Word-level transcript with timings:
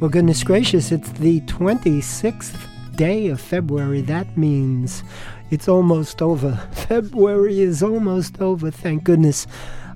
Well, 0.00 0.08
goodness 0.08 0.42
gracious, 0.42 0.92
it's 0.92 1.10
the 1.10 1.42
26th 1.42 2.96
day 2.96 3.26
of 3.26 3.38
February. 3.38 4.00
That 4.00 4.34
means 4.34 5.04
it's 5.50 5.68
almost 5.68 6.22
over. 6.22 6.56
February 6.72 7.60
is 7.60 7.82
almost 7.82 8.40
over, 8.40 8.70
thank 8.70 9.04
goodness. 9.04 9.46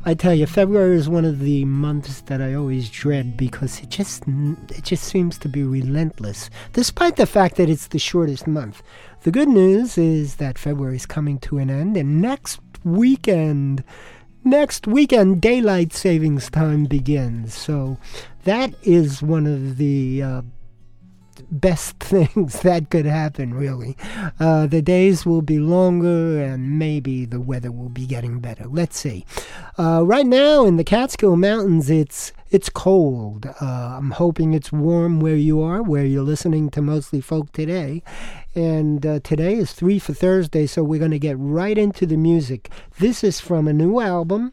I 0.05 0.12
tell 0.12 0.34
you, 0.34 0.45
February 0.45 0.96
is 0.96 1.09
one 1.09 1.25
of 1.25 1.38
the 1.41 1.64
months 1.64 2.20
that 2.20 2.43
I 2.43 2.52
always 2.52 2.91
dread 2.91 3.38
because 3.38 3.80
it 3.80 3.88
just 3.88 4.25
it 4.29 4.84
just 4.84 5.05
seems 5.05 5.38
to 5.38 5.48
be 5.48 5.62
relentless, 5.62 6.50
despite 6.75 7.16
the 7.16 7.25
fact 7.25 7.57
that 7.57 7.71
it's 7.71 7.86
the 7.86 7.98
shortest 7.98 8.46
month. 8.46 8.82
The 9.23 9.30
good 9.30 9.48
news 9.48 9.96
is 9.96 10.36
that 10.36 10.59
February 10.59 10.96
is 10.96 11.07
coming 11.07 11.39
to 11.39 11.57
an 11.57 11.71
end, 11.71 11.96
and 11.96 12.21
next 12.21 12.60
weekend, 12.84 13.82
next 14.45 14.87
weekend, 14.87 15.41
daylight 15.41 15.95
savings 15.95 16.51
time 16.51 16.84
begins. 16.84 17.55
So 17.55 17.96
that 18.45 18.75
is 18.83 19.23
one 19.23 19.47
of 19.47 19.77
the 19.77 20.23
uh, 20.23 20.43
best 21.51 21.98
things 22.01 22.61
that 22.61 22.91
could 22.91 23.07
happen, 23.07 23.55
really. 23.55 23.97
Uh, 24.39 24.66
the 24.66 24.83
days 24.83 25.25
will 25.25 25.43
be 25.43 25.59
longer 25.59 26.43
and 26.43 26.79
maybe 26.79 27.25
the 27.25 27.41
weather 27.41 27.73
will 27.73 27.88
be 27.88 28.07
getting 28.07 28.41
better. 28.41 28.66
Let's 28.66 28.99
see. 28.99 29.25
Uh, 29.79 30.02
right 30.05 30.27
now 30.27 30.65
in 30.65 30.77
the 30.77 30.85
Catskill 30.85 31.37
Mountains, 31.37 31.91
it's 31.91 32.33
it's 32.51 32.69
cold. 32.69 33.47
Uh, 33.61 33.65
I'm 33.99 34.12
hoping 34.12 34.55
it's 34.55 34.71
warm 34.71 35.19
where 35.19 35.35
you 35.35 35.61
are, 35.61 35.83
where 35.83 36.05
you're 36.05 36.23
listening 36.23 36.71
to 36.71 36.83
mostly 36.83 37.21
folk 37.21 37.51
today. 37.51 38.05
And 38.55 39.05
uh, 39.05 39.19
today 39.24 39.55
is 39.55 39.73
three 39.73 39.99
for 39.99 40.15
Thursday, 40.15 40.66
so 40.66 40.85
we're 40.85 41.01
going 41.01 41.11
to 41.11 41.19
get 41.19 41.37
right 41.37 41.77
into 41.77 42.07
the 42.07 42.16
music. 42.16 42.71
This 43.01 43.24
is 43.24 43.41
from 43.41 43.66
a 43.66 43.73
new 43.73 43.99
album 43.99 44.52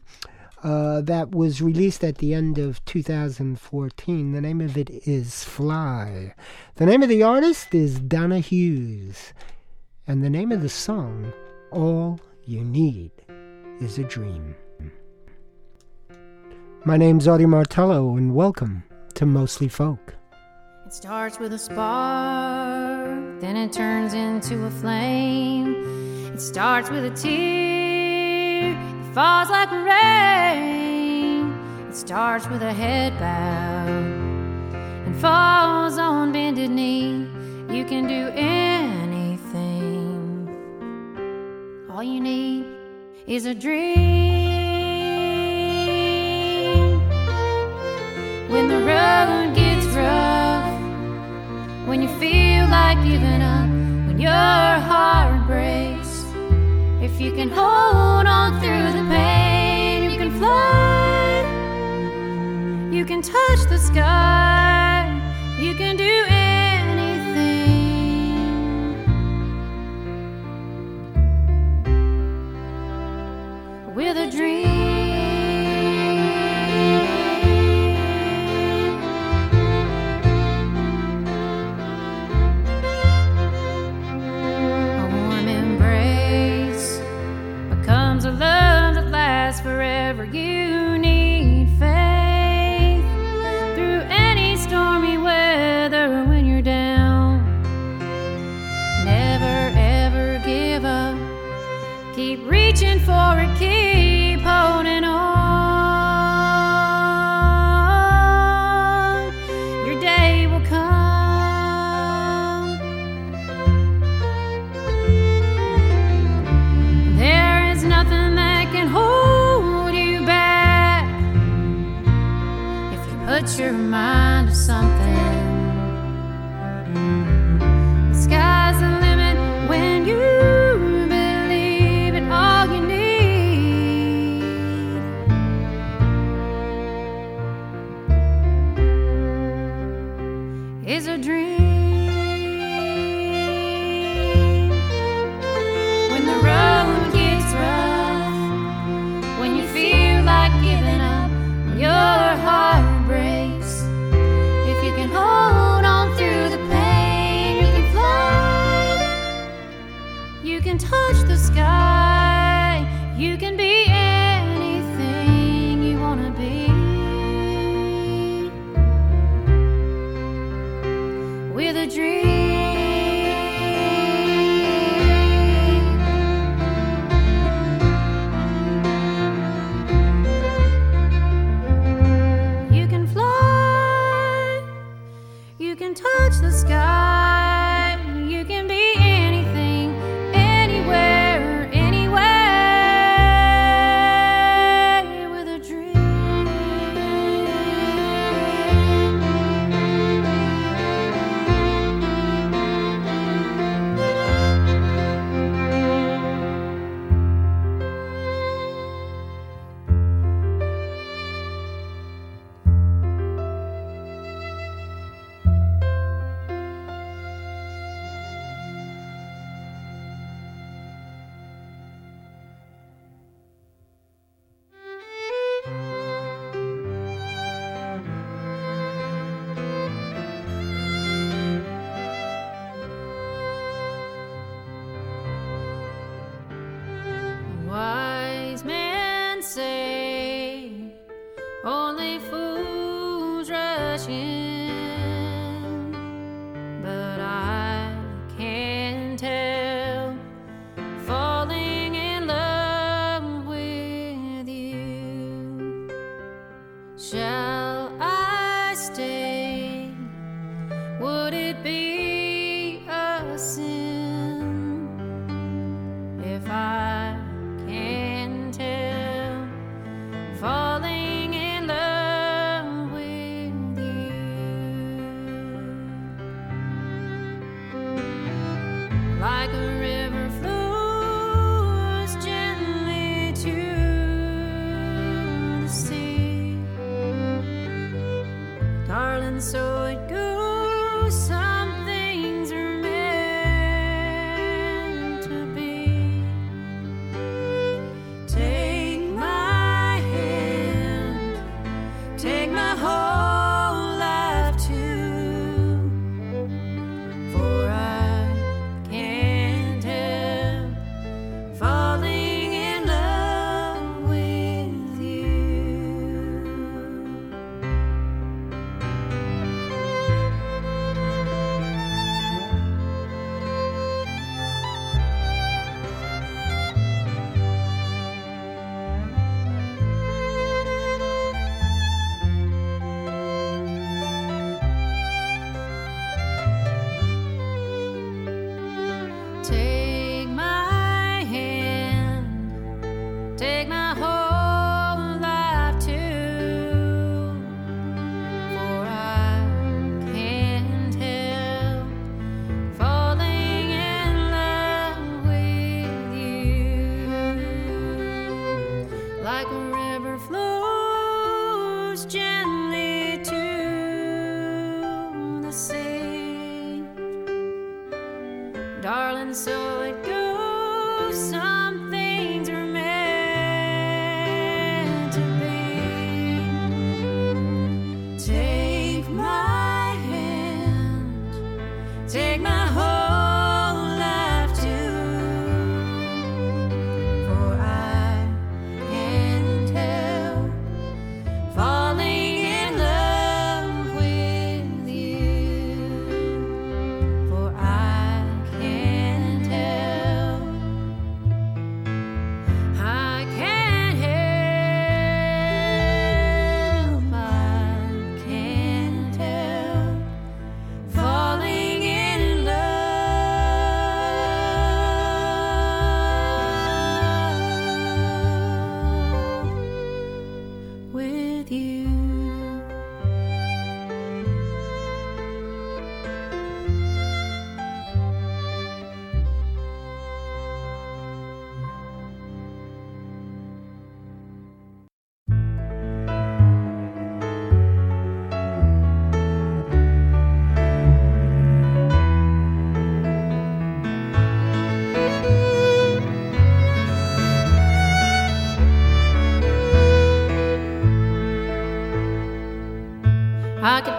uh, 0.62 1.00
that 1.00 1.32
was 1.32 1.60
released 1.60 2.04
at 2.04 2.18
the 2.18 2.34
end 2.34 2.58
of 2.58 2.84
2014. 2.84 4.32
The 4.32 4.40
name 4.40 4.60
of 4.60 4.76
it 4.76 4.90
is 4.90 5.44
Fly. 5.44 6.34
The 6.76 6.86
name 6.86 7.02
of 7.02 7.08
the 7.08 7.22
artist 7.22 7.74
is 7.74 7.98
Donna 7.98 8.38
Hughes. 8.38 9.32
And 10.06 10.22
the 10.22 10.30
name 10.30 10.52
of 10.52 10.62
the 10.62 10.68
song, 10.68 11.32
All 11.70 12.20
You 12.44 12.64
Need 12.64 13.10
is 13.80 13.98
a 13.98 14.04
Dream. 14.04 14.54
My 16.84 16.96
name's 16.96 17.28
Audie 17.28 17.46
Martello, 17.46 18.16
and 18.16 18.34
welcome 18.34 18.82
to 19.14 19.26
Mostly 19.26 19.68
Folk. 19.68 20.14
It 20.86 20.92
starts 20.92 21.38
with 21.38 21.52
a 21.52 21.58
spark, 21.58 23.40
then 23.40 23.56
it 23.56 23.72
turns 23.72 24.14
into 24.14 24.64
a 24.64 24.70
flame. 24.70 26.32
It 26.34 26.40
starts 26.40 26.90
with 26.90 27.04
a 27.04 27.10
tear 27.10 27.91
falls 29.14 29.50
like 29.50 29.70
rain. 29.70 31.52
It 31.88 31.94
starts 31.94 32.48
with 32.48 32.62
a 32.62 32.72
head 32.72 33.12
bow 33.18 33.86
and 35.06 35.14
falls 35.20 35.98
on 35.98 36.32
bended 36.32 36.70
knee. 36.70 37.28
You 37.70 37.84
can 37.84 38.06
do 38.06 38.28
anything. 38.34 39.68
All 41.90 42.02
you 42.02 42.20
need 42.22 42.64
is 43.26 43.44
a 43.44 43.54
dream. 43.54 43.92
When 48.48 48.68
the 48.68 48.78
road 48.78 49.54
gets 49.54 49.86
rough, 49.88 50.80
when 51.86 52.00
you 52.00 52.08
feel 52.18 52.66
like 52.68 52.96
giving 53.04 53.42
up, 53.42 53.68
when 54.06 54.18
your 54.18 54.30
heart 54.30 55.46
breaks. 55.46 55.81
You 57.22 57.30
can 57.30 57.50
hold 57.50 58.26
on 58.26 58.60
through 58.60 58.92
the 58.98 59.04
pain, 59.08 60.10
you 60.10 60.18
can 60.18 60.32
fly. 60.40 61.44
You 62.90 63.04
can 63.04 63.22
touch 63.22 63.60
the 63.68 63.78
sky. 63.78 65.06
You 65.56 65.76
can 65.76 65.96
do 65.96 66.24
anything 66.28 67.14
with 73.94 74.16
a 74.16 74.28
dream. 74.28 74.91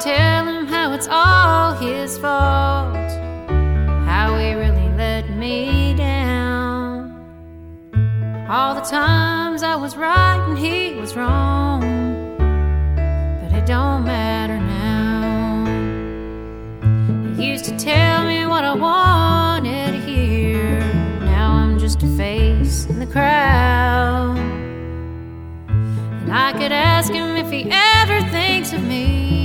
tell 0.03 0.45
him 0.45 0.67
how 0.67 0.91
it's 0.91 1.07
all 1.09 1.71
his 1.75 2.17
fault, 2.17 2.93
how 4.05 4.37
he 4.37 4.53
really 4.53 4.89
let 4.97 5.29
me 5.29 5.93
down. 5.93 7.09
All 8.49 8.75
the 8.75 8.81
times 8.81 9.63
I 9.63 9.77
was 9.77 9.95
right 9.95 10.45
and 10.45 10.57
he 10.57 10.95
was 10.95 11.15
wrong, 11.15 11.79
but 12.37 13.53
it 13.57 13.65
don't 13.65 14.03
matter 14.03 14.57
now. 14.59 15.63
He 17.37 17.49
used 17.49 17.63
to 17.65 17.77
tell 17.77 18.25
me 18.25 18.45
what 18.45 18.65
I 18.65 18.73
wanted 18.73 19.93
to 19.93 20.01
hear, 20.05 20.81
now 21.21 21.53
I'm 21.53 21.79
just 21.79 22.03
a 22.03 22.07
face 22.17 22.87
in 22.87 22.99
the 22.99 23.07
crowd. 23.07 24.37
And 25.69 26.33
I 26.33 26.51
could 26.51 26.73
ask 26.73 27.13
him 27.13 27.37
if 27.37 27.49
he 27.49 27.69
ever 27.71 28.19
thinks 28.31 28.73
of 28.73 28.83
me. 28.83 29.42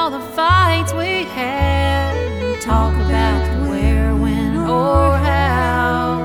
all 0.00 0.10
the 0.10 0.18
fights 0.34 0.94
we 0.94 1.24
had 1.24 2.58
talk 2.62 2.94
about 2.94 3.68
where, 3.68 4.16
when, 4.16 4.56
or 4.56 5.18
how. 5.18 6.24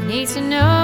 He 0.00 0.06
needs 0.06 0.34
to 0.34 0.40
know. 0.40 0.83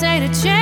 say 0.00 0.18
to 0.20 0.42
change. 0.42 0.59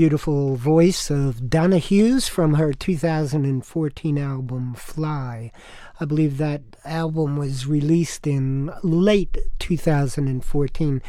beautiful 0.00 0.56
voice 0.56 1.10
of 1.10 1.50
Donna 1.50 1.76
Hughes 1.76 2.26
from 2.26 2.54
her 2.54 2.72
2014 2.72 4.16
album 4.16 4.72
Fly. 4.72 5.52
I 6.00 6.04
believe 6.06 6.38
that 6.38 6.62
album 6.86 7.36
was 7.36 7.66
released 7.66 8.26
in 8.26 8.72
late 8.82 9.36
2014. 9.58 11.02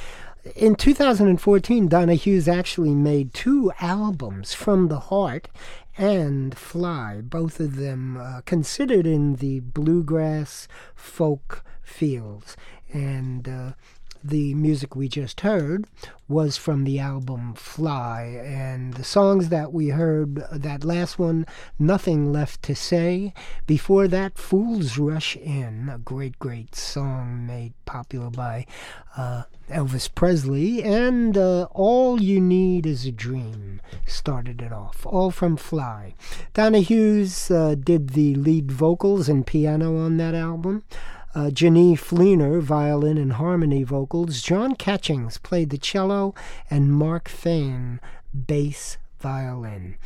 In 0.58 0.76
2014, 0.76 1.88
Donna 1.88 2.16
Hughes 2.16 2.50
actually 2.50 2.94
made 2.94 3.34
two 3.34 3.72
albums, 3.80 4.54
From 4.54 4.90
the 4.90 5.00
Heart 5.00 5.48
and 5.98 6.58
Fly, 6.58 7.22
both 7.22 7.62
of 7.62 7.78
them 7.78 8.18
uh, 8.18 8.42
considered 8.42 9.08
in 9.08 9.36
the 9.36 9.62
bluegrass 9.62 10.68
folk 10.96 11.64
fields. 11.82 12.58
And 12.92 13.48
uh, 13.48 13.72
the 14.24 14.54
music 14.56 14.96
we 14.96 15.08
just 15.08 15.42
heard 15.42 15.86
was 16.28 16.56
from 16.58 16.84
the 16.84 17.00
album 17.00 17.54
Fly. 17.54 18.42
And 18.44 18.94
the 18.94 19.04
songs 19.04 19.50
that 19.50 19.74
we 19.74 19.90
heard, 19.90 20.36
that 20.52 20.84
last 20.84 21.20
one, 21.20 21.46
Nothing 21.78 22.32
Left 22.32 22.62
to 22.64 22.76
Say. 22.76 23.34
Before 23.68 24.08
that, 24.08 24.38
Fools 24.38 24.98
Rush 24.98 25.36
In, 25.36 25.90
a 25.94 25.98
great, 25.98 26.40
great 26.40 26.76
song 26.76 27.46
made 27.46 27.74
popular 27.86 28.30
by 28.30 28.66
uh, 29.18 29.44
Elvis 29.70 30.14
Presley. 30.14 30.84
And 30.84 31.38
uh, 31.38 31.64
All 31.72 32.22
You 32.22 32.40
Need 32.40 32.86
Is 32.86 33.06
a 33.06 33.12
Dream 33.12 33.82
started 34.06 34.62
it 34.62 34.72
off, 34.72 35.06
all 35.06 35.32
from 35.32 35.58
Fly. 35.58 36.14
Donna 36.54 36.80
Hughes 36.80 37.52
uh, 37.52 37.76
did 37.76 38.12
the 38.12 38.36
lead 38.36 38.72
vocals 38.72 39.28
and 39.28 39.46
piano 39.46 39.98
on 39.98 40.18
that 40.18 40.36
album 40.36 40.84
uh, 41.34 41.50
Fleener, 41.50 42.62
violin 42.62 43.18
and 43.18 43.34
harmony 43.34 43.84
vocals. 43.84 44.42
John 44.42 44.76
Catchings 44.76 45.38
played 45.38 45.70
the 45.70 45.78
cello, 45.78 46.34
and 46.70 46.92
Mark 46.92 47.30
Fain, 47.30 48.02
bass 48.34 48.98
violin. 49.20 49.98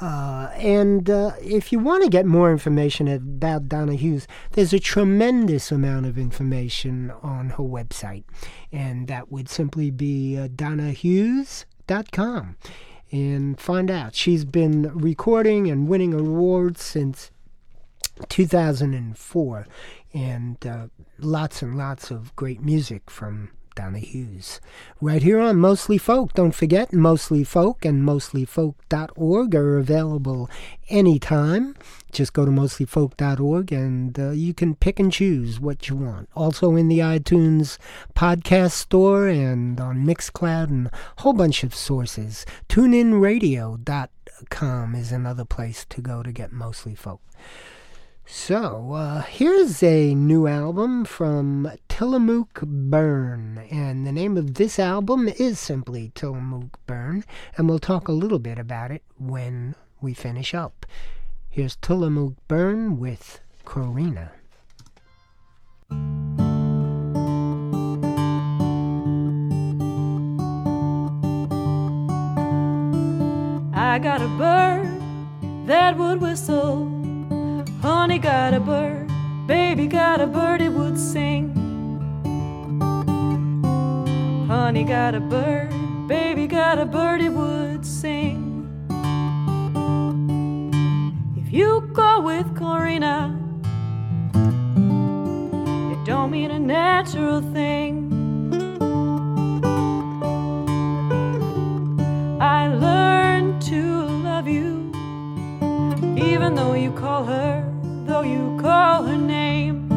Uh, 0.00 0.50
and 0.56 1.08
uh, 1.08 1.30
if 1.40 1.70
you 1.70 1.78
want 1.78 2.02
to 2.02 2.10
get 2.10 2.26
more 2.26 2.50
information 2.50 3.06
about 3.06 3.68
Donna 3.68 3.94
Hughes, 3.94 4.26
there's 4.52 4.72
a 4.72 4.80
tremendous 4.80 5.70
amount 5.70 6.06
of 6.06 6.18
information 6.18 7.12
on 7.22 7.50
her 7.50 7.62
website, 7.62 8.24
and 8.72 9.06
that 9.06 9.30
would 9.30 9.48
simply 9.48 9.92
be 9.92 10.36
uh, 10.36 10.48
donnahughes.com. 10.48 12.56
And 13.12 13.60
find 13.60 13.90
out. 13.90 14.14
She's 14.14 14.46
been 14.46 14.90
recording 14.94 15.70
and 15.70 15.86
winning 15.86 16.14
awards 16.14 16.82
since 16.82 17.30
2004 18.28 19.66
and 20.14 20.66
uh, 20.66 20.86
lots 21.18 21.62
and 21.62 21.76
lots 21.76 22.10
of 22.10 22.34
great 22.36 22.60
music 22.60 23.10
from 23.10 23.50
Donna 23.74 23.98
Hughes. 23.98 24.60
Right 25.00 25.22
here 25.22 25.40
on 25.40 25.56
Mostly 25.56 25.96
Folk. 25.98 26.34
Don't 26.34 26.54
forget, 26.54 26.92
Mostly 26.92 27.42
Folk 27.44 27.86
and 27.86 28.02
mostlyfolk.org 28.02 29.54
are 29.54 29.78
available 29.78 30.50
anytime. 30.88 31.76
Just 32.10 32.32
go 32.34 32.44
to 32.44 32.50
mostlyfolk.org 32.50 33.72
and 33.72 34.18
uh, 34.18 34.30
you 34.30 34.52
can 34.52 34.74
pick 34.74 34.98
and 35.00 35.10
choose 35.12 35.58
what 35.58 35.88
you 35.88 35.96
want. 35.96 36.28
Also 36.36 36.76
in 36.76 36.88
the 36.88 36.98
iTunes 36.98 37.78
podcast 38.14 38.72
store 38.72 39.28
and 39.28 39.80
on 39.80 40.04
Mixcloud 40.04 40.68
and 40.68 40.88
a 40.88 40.90
whole 41.22 41.32
bunch 41.32 41.64
of 41.64 41.74
sources. 41.74 42.44
TuneInRadio.com 42.68 44.94
is 44.94 45.12
another 45.12 45.46
place 45.46 45.86
to 45.86 46.02
go 46.02 46.22
to 46.22 46.32
get 46.32 46.52
Mostly 46.52 46.94
Folk. 46.94 47.22
So, 48.24 48.92
uh, 48.92 49.22
here's 49.22 49.82
a 49.82 50.14
new 50.14 50.46
album 50.46 51.04
from 51.04 51.70
Tillamook 51.88 52.62
Burn, 52.62 53.66
and 53.70 54.06
the 54.06 54.12
name 54.12 54.36
of 54.36 54.54
this 54.54 54.78
album 54.78 55.28
is 55.28 55.58
simply 55.58 56.12
Tillamook 56.14 56.78
Burn, 56.86 57.24
and 57.56 57.68
we'll 57.68 57.78
talk 57.78 58.08
a 58.08 58.12
little 58.12 58.38
bit 58.38 58.58
about 58.58 58.90
it 58.90 59.02
when 59.18 59.74
we 60.00 60.14
finish 60.14 60.54
up. 60.54 60.86
Here's 61.50 61.76
Tillamook 61.76 62.34
Burn 62.48 62.98
with 62.98 63.40
Corrina. 63.66 64.30
I 73.74 73.98
got 73.98 74.22
a 74.22 74.28
bird 74.38 75.66
that 75.66 75.98
would 75.98 76.20
whistle 76.20 77.01
Honey 77.82 78.20
got 78.20 78.54
a 78.54 78.60
bird, 78.60 79.10
baby 79.48 79.88
got 79.88 80.20
a 80.20 80.26
bird, 80.28 80.62
it 80.62 80.68
would 80.68 80.96
sing. 80.96 81.52
Honey 84.46 84.84
got 84.84 85.16
a 85.16 85.20
bird, 85.20 85.72
baby 86.06 86.46
got 86.46 86.78
a 86.78 86.86
bird, 86.86 87.20
it 87.20 87.30
would 87.30 87.84
sing. 87.84 88.68
If 91.36 91.52
you 91.52 91.80
go 91.92 92.20
with 92.20 92.46
Corrina, 92.54 93.34
it 95.92 96.06
don't 96.06 96.30
mean 96.30 96.52
a 96.52 96.60
natural 96.60 97.40
thing. 97.52 98.12
I 102.40 102.68
learned 102.68 103.60
to 103.62 104.06
love 104.22 104.46
you, 104.46 104.92
even 106.16 106.54
though 106.54 106.74
you 106.74 106.92
call 106.92 107.24
her 107.24 107.71
though 108.12 108.20
you 108.20 108.58
call 108.60 109.04
her 109.04 109.16
name. 109.16 109.90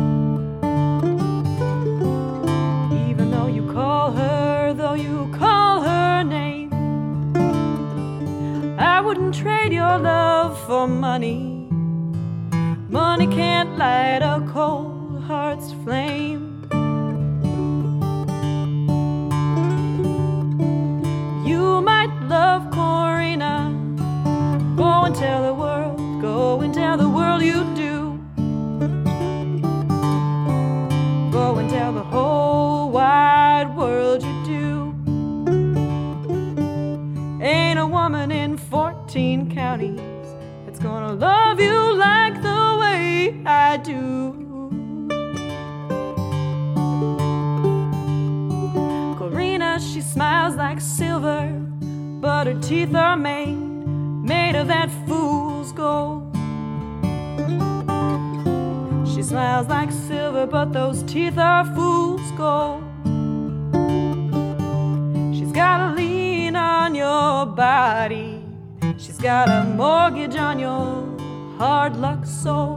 Even 3.10 3.30
though 3.30 3.48
you 3.48 3.70
call 3.74 4.14
her, 4.14 4.74
though 4.74 4.94
you 4.94 5.30
call 5.38 5.82
her 5.82 6.24
name. 6.24 6.72
I 8.80 9.02
wouldn't 9.02 9.36
trade 9.36 9.74
your 9.74 9.98
love 9.98 10.58
for 10.66 10.88
money. 10.88 11.68
Money 12.88 13.28
can't 13.28 13.78
light 13.78 14.22
a 14.22 14.40
cold 14.54 15.22
heart's 15.24 15.74
flame. 15.84 16.55
Her 52.46 52.62
teeth 52.62 52.94
are 52.94 53.18
made, 53.18 53.56
made 53.56 54.56
of 54.56 54.68
that 54.68 54.90
fool's 55.08 55.72
gold. 55.72 56.32
She 59.08 59.24
smiles 59.24 59.68
like 59.68 59.92
silver, 59.92 60.46
but 60.46 60.72
those 60.72 61.02
teeth 61.04 61.38
are 61.40 61.66
fool's 61.74 62.32
gold. 62.32 62.84
She's 65.36 65.52
got 65.52 65.90
a 65.90 65.96
lien 65.96 66.56
on 66.56 66.94
your 66.94 67.48
body. 67.48 68.44
She's 68.98 69.18
got 69.18 69.50
a 69.50 69.64
mortgage 69.64 70.36
on 70.36 70.60
your 70.60 71.04
hard 71.58 71.98
luck 71.98 72.26
soul. 72.26 72.75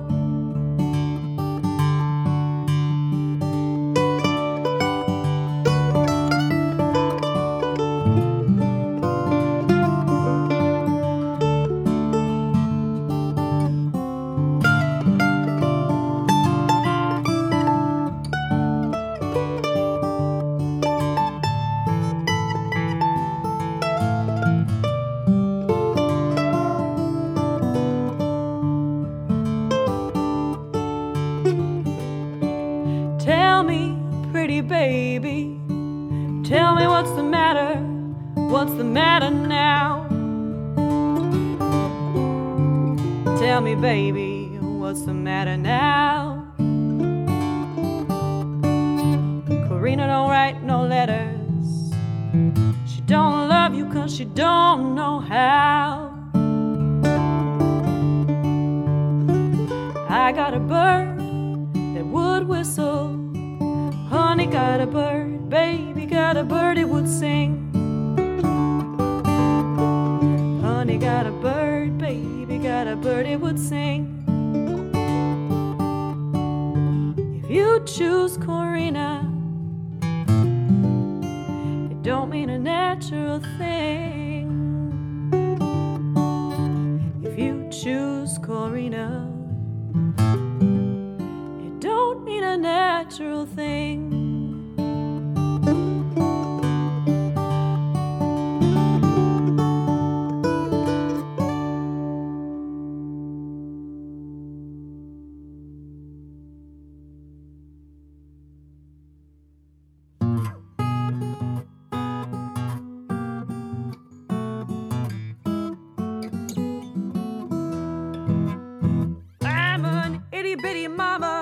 Bitty 120.63 120.89
mama. 120.89 121.38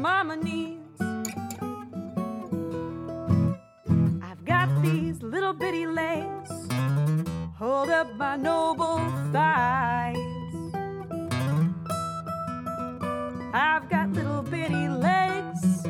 Mama 0.00 0.34
needs. 0.34 0.98
I've 4.22 4.42
got 4.46 4.68
these 4.82 5.22
little 5.22 5.52
bitty 5.52 5.86
legs, 5.86 6.50
hold 7.58 7.90
up 7.90 8.14
my 8.16 8.36
noble 8.36 8.98
thighs. 9.30 10.16
I've 13.52 13.90
got 13.90 14.10
little 14.12 14.42
bitty 14.42 14.88
legs, 14.88 15.84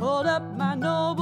hold 0.00 0.26
up 0.26 0.42
my 0.56 0.74
noble 0.74 1.21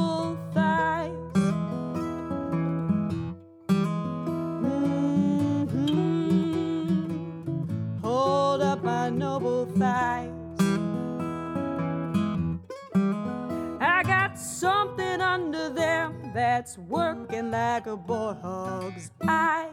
that's 16.33 16.79
working 16.79 17.51
like 17.51 17.87
a 17.87 17.97
bullhog's 17.97 19.11
eye. 19.23 19.69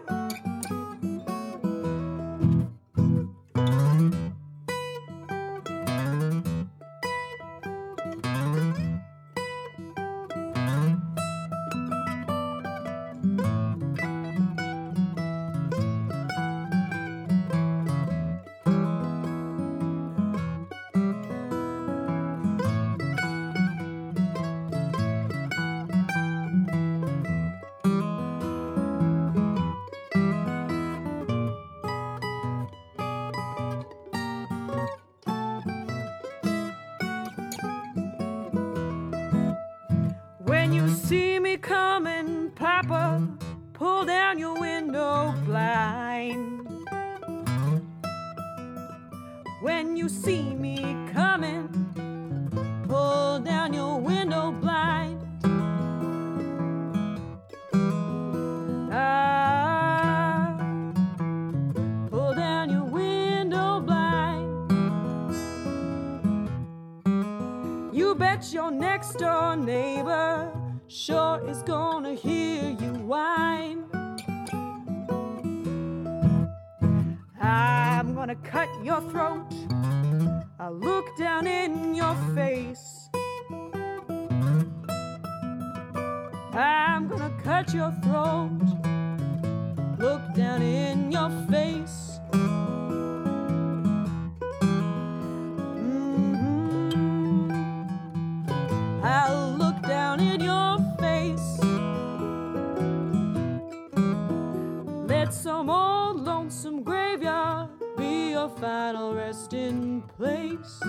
You 50.08 50.14
see 50.14 50.54
me 50.54 50.96
coming, 51.12 51.68
pull 52.88 53.40
down 53.40 53.74
your 53.74 54.00
window 54.00 54.54
blind. 54.54 55.20
Ah, 58.90 60.56
pull 62.10 62.34
down 62.36 62.70
your 62.70 62.86
window 62.86 63.82
blind. 63.82 64.72
You 67.94 68.16
bet 68.16 68.54
your 68.54 68.72
next 68.72 69.16
door 69.16 69.58
neighbor 69.58 70.50
sure 70.88 71.46
is 71.50 71.62
gonna 71.64 72.14
hear 72.14 72.78
you 72.80 72.94
whine. 73.12 73.84
I'm 77.42 78.16
gonna 78.16 78.36
cut 78.38 78.70
your 78.86 79.02
throat. 79.12 79.47
I'll 80.68 80.74
look 80.74 81.16
down 81.16 81.48
in 81.48 81.96
your 81.96 82.14
face. 82.36 83.10
I'm 86.52 87.08
gonna 87.08 87.32
cut 87.42 87.74
your 87.74 87.94
throat. 88.04 88.52
Look 89.98 90.22
down 90.36 90.62
in 90.62 91.10
your 91.10 91.30
face. 91.50 92.20
Mhm. 95.78 96.68
I'll 99.04 99.52
look 99.62 99.82
down 99.84 100.20
in 100.20 100.42
your 100.42 100.80
face. 101.00 101.62
Let 105.08 105.34
some 105.34 105.70
old 105.70 106.18
lonesome 106.26 106.84
graveyard 106.84 107.70
be 107.96 108.32
your 108.32 108.50
final 108.50 109.14
resting 109.16 109.47
place. 110.18 110.82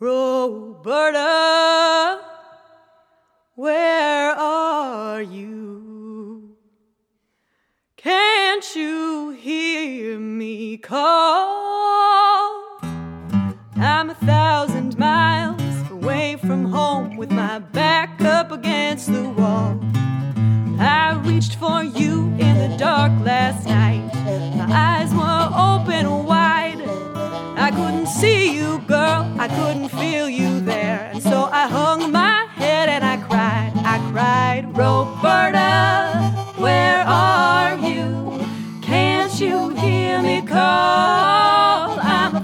Roberta, 0.00 1.20
where 3.54 4.32
are 4.32 5.22
you? 5.22 6.56
Can't 7.96 8.74
you 8.74 9.30
hear 9.30 10.18
me 10.18 10.78
call? 10.78 12.80
I'm 13.76 14.10
a 14.10 14.14
thousand 14.14 14.98
miles 14.98 15.90
away 15.92 16.38
from 16.44 16.64
home 16.64 17.16
with 17.16 17.30
my 17.30 17.60
back 17.60 18.20
up 18.20 18.50
against 18.50 19.12
the 19.12 19.28
wall. 19.28 19.78
I 20.78 21.14
reached 21.24 21.56
for 21.56 21.82
you 21.82 22.26
in 22.38 22.58
the 22.58 22.76
dark 22.76 23.12
last 23.24 23.66
night. 23.66 24.04
My 24.56 24.68
eyes 24.70 25.12
were 25.14 25.48
open 25.56 26.24
wide. 26.24 26.80
I 27.56 27.70
couldn't 27.70 28.08
see 28.08 28.54
you, 28.54 28.78
girl. 28.86 29.32
I 29.38 29.48
couldn't 29.48 29.88
feel 29.88 30.28
you 30.28 30.60
there. 30.60 31.10
And 31.12 31.22
so 31.22 31.48
I 31.50 31.66
hung 31.68 32.12
my 32.12 32.46
head 32.54 32.88
and 32.88 33.04
I 33.04 33.16
cried. 33.16 33.72
I 33.76 33.98
cried, 34.12 34.76
Roberta, 34.76 36.32
where 36.60 37.04
are 37.06 37.76
you? 37.78 38.44
Can't 38.82 39.40
you 39.40 39.70
hear 39.70 40.20
me 40.20 40.42
call? 40.42 41.98
I'm 42.00 42.36
a 42.36 42.40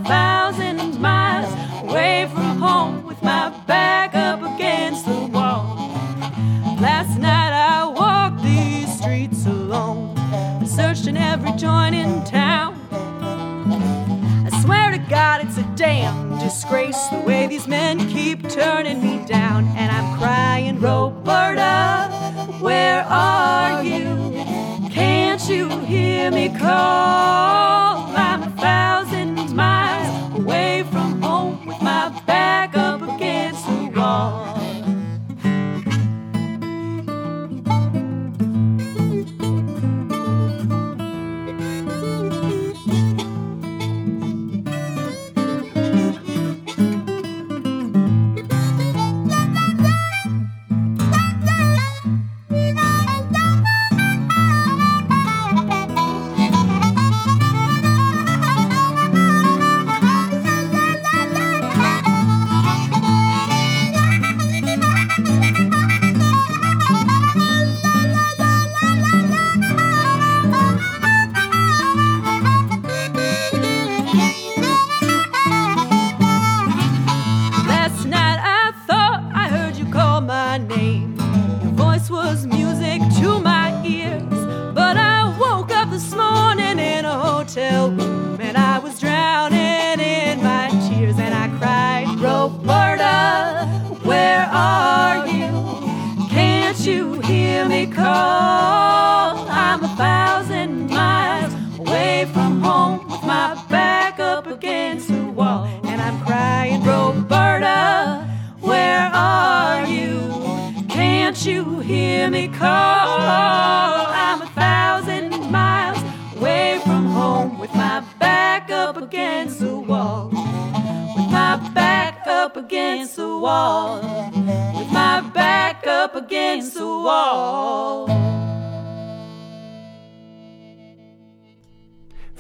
In 10.79 11.17
every 11.19 11.53
joint 11.53 11.95
in 11.95 12.25
town. 12.25 12.75
I 12.91 14.63
swear 14.63 14.91
to 14.91 14.99
God, 14.99 15.45
it's 15.45 15.59
a 15.59 15.63
damn 15.77 16.39
disgrace 16.39 17.09
the 17.09 17.21
way 17.21 17.47
these 17.47 17.69
men 17.69 17.99
keep 18.09 18.49
turning 18.49 19.03
me 19.03 19.25
down. 19.27 19.67
And 19.77 19.93
I'm 19.93 20.19
crying, 20.19 20.81
Roberta, 20.81 22.09
where 22.61 23.05
are 23.05 23.83
you? 23.83 24.33
Can't 24.91 25.47
you 25.49 25.69
hear 25.81 26.31
me 26.31 26.49
call? 26.49 28.07
I'm 28.17 28.43
a 28.43 28.51
thousand 28.53 29.55
miles 29.55 30.39
away 30.39 30.85
from 30.91 31.21
home 31.21 31.67
with 31.67 31.83
my 31.83 32.09
back 32.27 32.77
up 32.77 33.03
against 33.03 33.67
the 33.67 33.93
wall. 33.95 34.42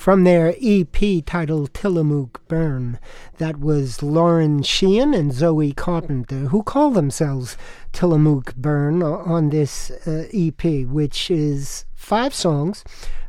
From 0.02 0.24
their 0.24 0.52
EP 0.60 1.24
titled 1.24 1.74
Tillamook 1.74 2.42
Burn, 2.48 2.98
that 3.38 3.60
was 3.60 4.02
Lauren 4.02 4.64
Sheehan 4.64 5.14
and 5.14 5.32
Zoe 5.32 5.72
Carpenter, 5.72 6.48
who 6.48 6.64
call 6.64 6.90
themselves 6.90 7.56
Tillamook 7.92 8.56
Burn 8.56 9.04
on 9.04 9.50
this 9.50 9.92
uh, 9.92 10.26
EP, 10.34 10.88
which 10.88 11.30
is 11.30 11.84
five 11.94 12.34
songs. 12.34 12.82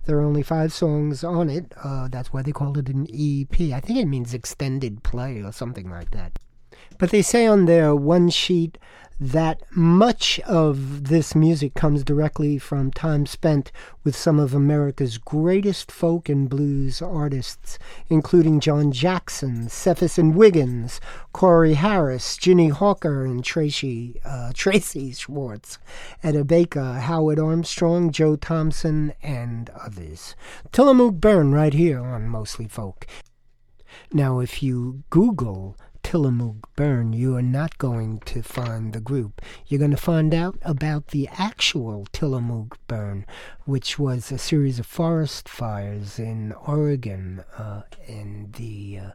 There 0.05 0.17
are 0.17 0.23
only 0.23 0.41
five 0.41 0.73
songs 0.73 1.23
on 1.23 1.47
it. 1.47 1.71
Uh, 1.83 2.07
that's 2.07 2.33
why 2.33 2.41
they 2.41 2.51
called 2.51 2.79
it 2.79 2.89
an 2.89 3.05
EP. 3.13 3.71
I 3.71 3.79
think 3.79 3.99
it 3.99 4.07
means 4.07 4.33
extended 4.33 5.03
play 5.03 5.43
or 5.43 5.51
something 5.51 5.91
like 5.91 6.09
that. 6.09 6.39
But 6.97 7.11
they 7.11 7.21
say 7.21 7.45
on 7.45 7.65
their 7.65 7.95
one 7.95 8.31
sheet 8.31 8.79
that 9.23 9.61
much 9.71 10.37
of 10.41 11.07
this 11.07 11.33
music 11.33 11.73
comes 11.73 12.03
directly 12.03 12.57
from 12.57 12.91
time 12.91 13.25
spent 13.25 13.71
with 14.03 14.17
some 14.17 14.37
of 14.37 14.53
America's 14.53 15.17
greatest 15.17 15.89
folk 15.89 16.27
and 16.27 16.49
blues 16.49 17.01
artists, 17.01 17.79
including 18.09 18.59
John 18.59 18.91
Jackson, 18.91 19.69
Cephas 19.69 20.17
and 20.17 20.35
Wiggins, 20.35 20.99
Corey 21.31 21.75
Harris, 21.75 22.35
Ginny 22.35 22.67
Hawker, 22.67 23.23
and 23.23 23.41
Tracy, 23.45 24.19
uh, 24.25 24.51
Tracy 24.53 25.13
Schwartz, 25.13 25.79
Etta 26.21 26.43
Baker, 26.43 26.99
Howard 26.99 27.39
Armstrong, 27.39 28.11
Joe 28.11 28.35
Thompson, 28.35 29.13
and 29.23 29.69
others. 29.69 30.35
Tillamook 30.73 31.15
Burn 31.15 31.53
right 31.53 31.73
here 31.73 32.01
on 32.01 32.27
Mostly 32.27 32.67
Folk. 32.67 33.07
Now, 34.11 34.39
if 34.39 34.61
you 34.61 35.03
Google 35.09 35.77
Tillamook 36.03 36.69
Burn, 36.75 37.13
you 37.13 37.35
are 37.35 37.41
not 37.41 37.79
going 37.79 38.19
to 38.25 38.43
find 38.43 38.93
the 38.93 38.99
group. 38.99 39.41
You're 39.65 39.79
going 39.79 39.89
to 39.91 39.97
find 39.97 40.31
out 40.33 40.57
about 40.61 41.07
the 41.07 41.27
actual 41.31 42.05
Tillamook 42.11 42.77
Burn, 42.87 43.25
which 43.65 43.97
was 43.97 44.31
a 44.31 44.37
series 44.37 44.77
of 44.77 44.85
forest 44.85 45.49
fires 45.49 46.19
in 46.19 46.51
Oregon 46.67 47.43
uh, 47.57 47.81
in 48.05 48.53
the 48.57 48.99
uh, 48.99 49.11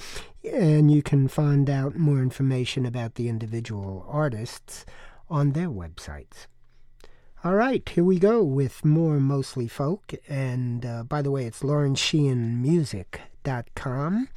and 0.45 0.91
you 0.91 1.03
can 1.03 1.29
find 1.29 1.69
out 1.69 1.97
more 1.97 2.19
information 2.19 2.87
about 2.87 3.17
the 3.17 3.29
individual 3.29 4.07
artists 4.09 4.85
on 5.29 5.53
their 5.53 5.69
websites. 5.69 6.47
All 7.43 7.55
right, 7.55 7.87
here 7.87 8.05
we 8.05 8.19
go 8.19 8.43
with 8.43 8.85
more 8.85 9.19
mostly 9.19 9.69
folk. 9.69 10.15
And 10.29 10.87
uh, 10.87 11.03
by 11.03 11.21
the 11.21 11.31
way, 11.31 11.45
it's 11.45 11.65
Lauren 11.65 11.95
Sheehan 11.95 12.63
Music 12.63 13.21
com, 13.75 14.29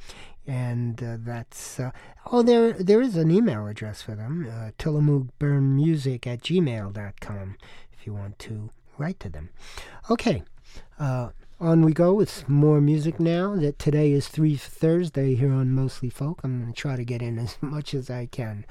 and 0.48 1.02
uh, 1.02 1.16
that's 1.20 1.78
uh, 1.78 1.90
oh 2.32 2.42
there 2.42 2.72
there 2.72 3.02
is 3.02 3.16
an 3.16 3.30
email 3.30 3.66
address 3.66 4.00
for 4.00 4.14
them 4.14 4.48
uh, 4.50 4.70
tillamookburnmusic 4.78 6.26
at 6.26 6.40
gmail.com 6.40 7.56
if 7.92 8.06
you 8.06 8.14
want 8.14 8.38
to 8.38 8.70
write 8.96 9.20
to 9.20 9.28
them 9.28 9.50
okay 10.10 10.42
uh, 10.98 11.28
on 11.60 11.84
we 11.84 11.92
go 11.92 12.14
with 12.14 12.48
more 12.48 12.80
music 12.80 13.20
now 13.20 13.54
that 13.56 13.78
today 13.78 14.10
is 14.10 14.28
three 14.28 14.56
thursday 14.56 15.34
here 15.34 15.52
on 15.52 15.70
mostly 15.70 16.08
folk 16.08 16.40
i'm 16.42 16.60
going 16.62 16.72
to 16.72 16.80
try 16.80 16.96
to 16.96 17.04
get 17.04 17.20
in 17.20 17.38
as 17.38 17.58
much 17.60 17.92
as 17.92 18.08
i 18.08 18.24
can 18.24 18.64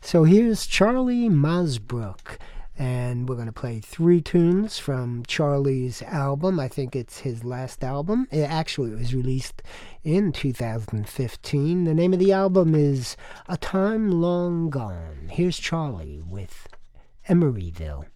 so 0.00 0.24
here's 0.24 0.66
charlie 0.66 1.28
mosbrook 1.28 2.38
and 2.78 3.28
we're 3.28 3.34
going 3.34 3.46
to 3.46 3.52
play 3.52 3.80
three 3.80 4.20
tunes 4.20 4.78
from 4.78 5.24
Charlie's 5.26 6.00
album. 6.02 6.60
I 6.60 6.68
think 6.68 6.94
it's 6.94 7.18
his 7.18 7.42
last 7.42 7.82
album. 7.82 8.28
It 8.30 8.42
actually 8.42 8.90
was 8.90 9.12
released 9.12 9.62
in 10.04 10.32
2015. 10.32 11.84
The 11.84 11.94
name 11.94 12.12
of 12.12 12.20
the 12.20 12.32
album 12.32 12.76
is 12.76 13.16
A 13.48 13.56
Time 13.56 14.10
Long 14.10 14.70
Gone. 14.70 15.28
Here's 15.30 15.58
Charlie 15.58 16.22
with 16.24 16.68
Emeryville. 17.28 18.06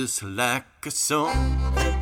Just 0.00 0.22
like 0.22 0.86
a 0.86 0.90
song, 0.90 1.99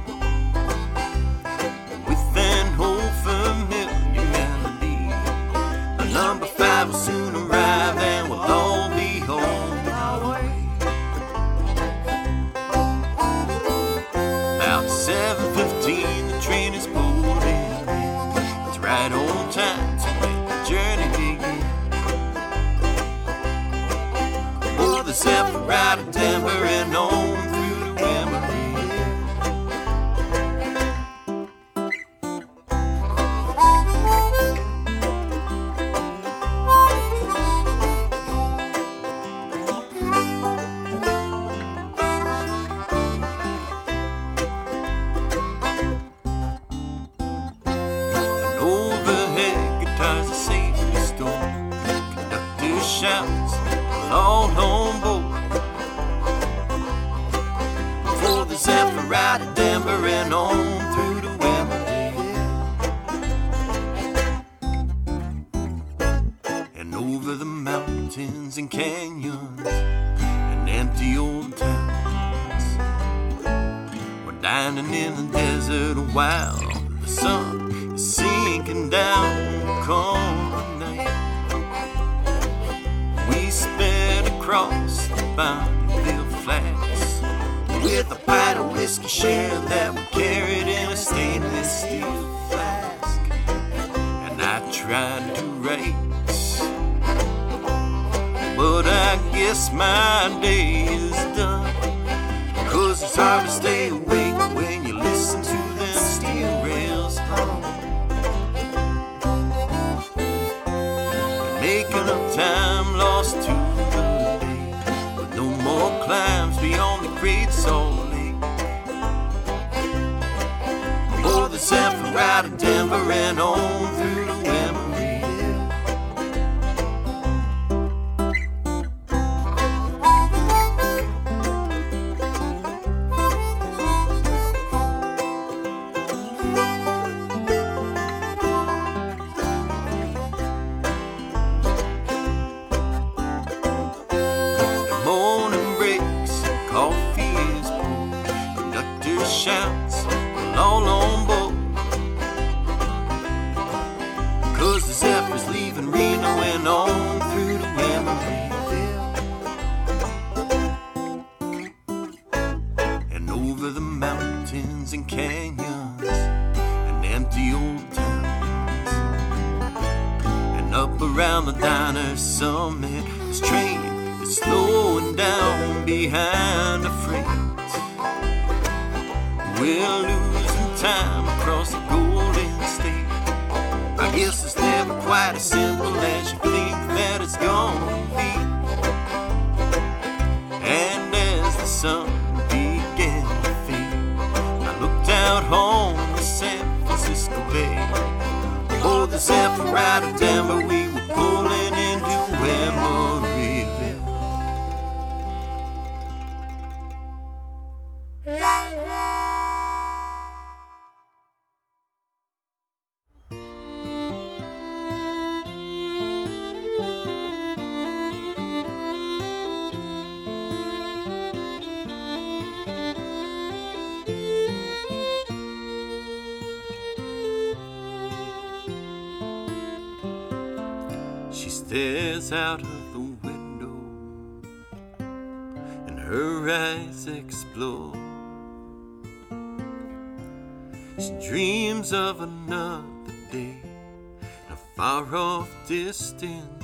out 199.76 200.02
of 200.02 200.18
Denver, 200.18 200.66
we 200.66 200.77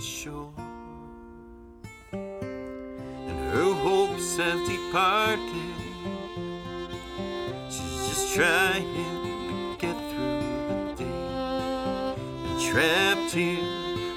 shore. 0.01 0.53
And 2.13 3.53
her 3.53 3.73
hopes 3.75 4.37
have 4.37 4.67
departed. 4.67 5.75
She's 7.69 8.09
just 8.09 8.35
trying 8.35 8.87
to 8.95 9.77
get 9.79 9.97
through 10.11 10.41
the 10.89 11.05
day. 11.05 12.17
And 12.47 12.61
trapped 12.61 13.33
here 13.33 13.59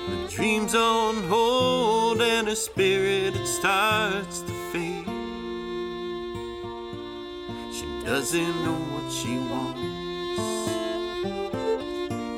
the 0.10 0.28
dreams 0.30 0.76
on 0.76 1.24
hold 1.24 2.22
and 2.22 2.48
her 2.48 2.56
spirit 2.56 3.36
it 3.36 3.48
starts 3.48 4.42
to 4.42 4.54
fade. 4.72 5.06
She 7.74 7.86
doesn't 8.06 8.56
know 8.64 8.82
what 8.94 9.12
she 9.12 9.38
wants. 9.52 9.82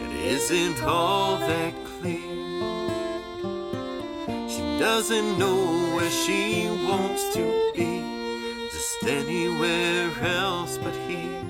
It 0.06 0.14
isn't 0.34 0.84
all 0.84 1.38
that 1.38 1.89
doesn't 4.80 5.38
know 5.38 5.94
where 5.94 6.10
she 6.10 6.70
wants 6.88 7.34
to 7.34 7.72
be, 7.76 8.02
just 8.72 9.04
anywhere 9.04 10.10
else 10.24 10.78
but 10.78 10.94
here. 11.06 11.44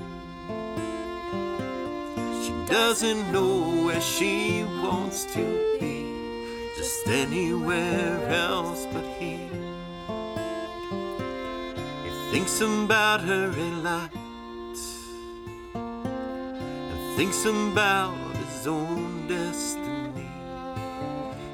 She 2.42 2.52
doesn't 2.66 3.30
know 3.30 3.84
where 3.84 4.00
she 4.00 4.64
wants 4.82 5.26
to 5.26 5.76
be, 5.78 6.72
just 6.76 7.06
anywhere 7.06 8.18
else 8.30 8.88
but 8.92 9.04
here. 9.20 9.48
He 12.02 12.10
thinks 12.32 12.60
about 12.60 13.20
her 13.20 13.54
a 13.56 13.70
lot, 13.88 14.10
and 15.74 17.16
thinks 17.16 17.44
about 17.44 18.16
his 18.38 18.66
own 18.66 19.28
destiny. 19.28 20.28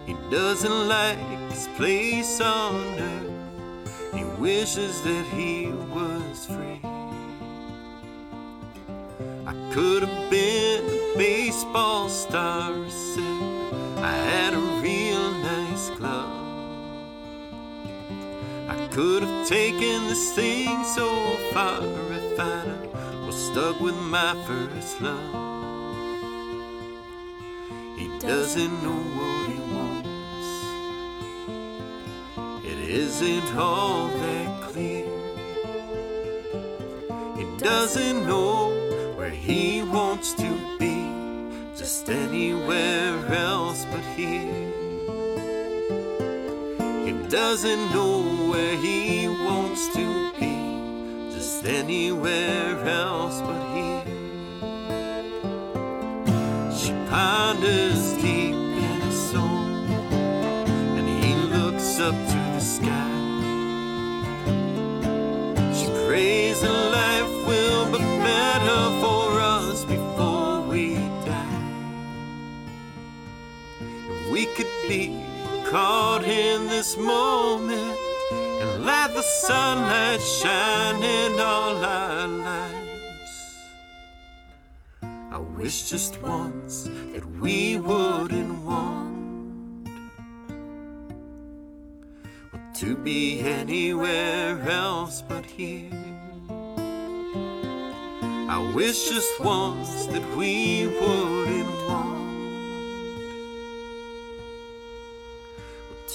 He 0.06 0.14
doesn't 0.30 0.88
like 0.88 1.35
his 1.56 1.68
place 1.68 2.38
on 2.42 2.74
earth, 3.00 4.14
he 4.14 4.24
wishes 4.38 5.00
that 5.00 5.24
he 5.34 5.68
was 5.94 6.44
free. 6.44 6.80
I 9.46 9.54
could 9.72 10.02
have 10.02 10.30
been 10.30 10.84
a 10.84 11.16
baseball 11.16 12.10
star, 12.10 12.74
said. 12.90 13.72
I 13.96 14.12
had 14.32 14.52
a 14.52 14.64
real 14.84 15.30
nice 15.52 15.88
club. 15.98 16.30
I 18.68 18.76
could 18.92 19.22
have 19.22 19.48
taken 19.48 20.08
this 20.08 20.32
thing 20.32 20.84
so 20.84 21.08
far 21.54 21.80
if 22.10 22.36
have 22.36 22.66
was 23.24 23.34
stuck 23.34 23.80
with 23.80 23.96
my 23.96 24.34
first 24.46 25.00
love. 25.00 25.34
He 27.96 28.08
doesn't 28.18 28.74
know 28.82 29.00
what 29.16 29.48
he 29.50 29.65
isn't 32.88 33.56
all 33.56 34.08
that 34.08 34.62
clear. 34.62 35.04
He 37.36 37.44
doesn't 37.58 38.26
know 38.26 38.70
where 39.16 39.30
he 39.30 39.82
wants 39.82 40.34
to 40.34 40.78
be, 40.78 40.96
just 41.76 42.08
anywhere 42.08 43.26
else 43.34 43.84
but 43.90 44.04
here. 44.14 44.72
He 47.04 47.12
doesn't 47.28 47.90
know 47.92 48.22
where 48.50 48.76
he 48.76 49.28
wants 49.28 49.88
to 49.94 50.32
be, 50.38 51.34
just 51.34 51.64
anywhere 51.66 52.78
else 52.88 53.40
but 53.40 53.62
here. 53.74 54.04
She 56.72 56.92
ponders 57.10 58.15
be 74.88 75.20
caught 75.64 76.22
in 76.24 76.68
this 76.68 76.96
moment 76.96 77.98
and 78.30 78.84
let 78.84 79.12
the 79.14 79.22
sunlight 79.22 80.20
shine 80.20 81.02
in 81.02 81.40
all 81.40 81.76
our 81.84 82.28
lives. 82.28 82.76
I 85.02 85.38
wish 85.38 85.90
just 85.90 86.22
once 86.22 86.88
that 87.12 87.26
we 87.40 87.78
wouldn't 87.78 88.62
want 88.64 89.88
to 92.74 92.96
be 92.96 93.40
anywhere 93.40 94.60
else 94.70 95.22
but 95.22 95.44
here. 95.44 95.90
I 98.48 98.72
wish 98.74 99.08
just 99.08 99.40
once 99.40 100.06
that 100.06 100.36
we 100.36 100.86
wouldn't 100.86 101.88
want 101.88 102.25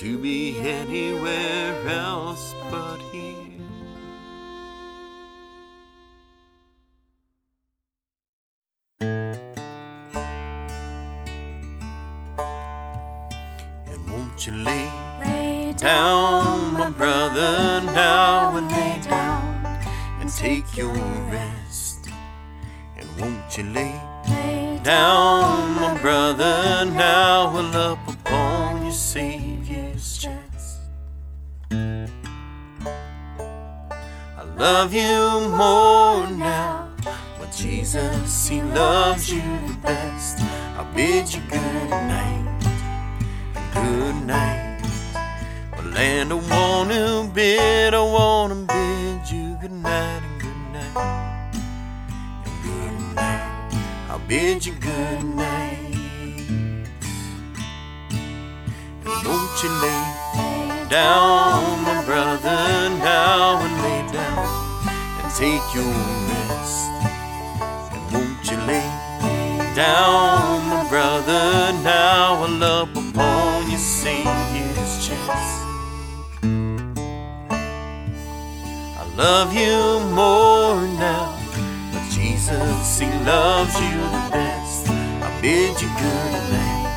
to 0.02 0.18
be 0.18 0.58
anywhere 0.58 1.78
else 1.88 2.56
but 2.72 2.98
here. 3.12 3.36
And 13.86 14.10
won't 14.12 14.48
you 14.48 14.54
lay 14.54 14.90
Lay 15.24 15.74
down, 15.78 16.74
my 16.74 16.90
brother, 16.90 17.82
now 17.94 18.58
and 18.58 18.72
lay 18.72 19.00
down 19.08 19.66
and 20.20 20.32
take 20.34 20.76
your 20.76 20.96
rest? 21.30 22.10
And 22.98 23.08
won't 23.20 23.56
you 23.56 23.66
lay 23.66 24.02
lay 24.28 24.80
down, 24.84 25.21
I 78.98 79.06
love 79.16 79.54
you 79.54 80.00
more 80.16 80.82
now, 80.98 81.38
but 81.94 82.04
Jesus, 82.10 83.00
He 83.00 83.08
loves 83.24 83.76
you 83.80 83.98
the 83.98 84.30
best. 84.32 84.90
I 84.90 85.30
bid 85.42 85.80
you 85.82 85.90
good 86.06 86.34
night, 86.58 86.90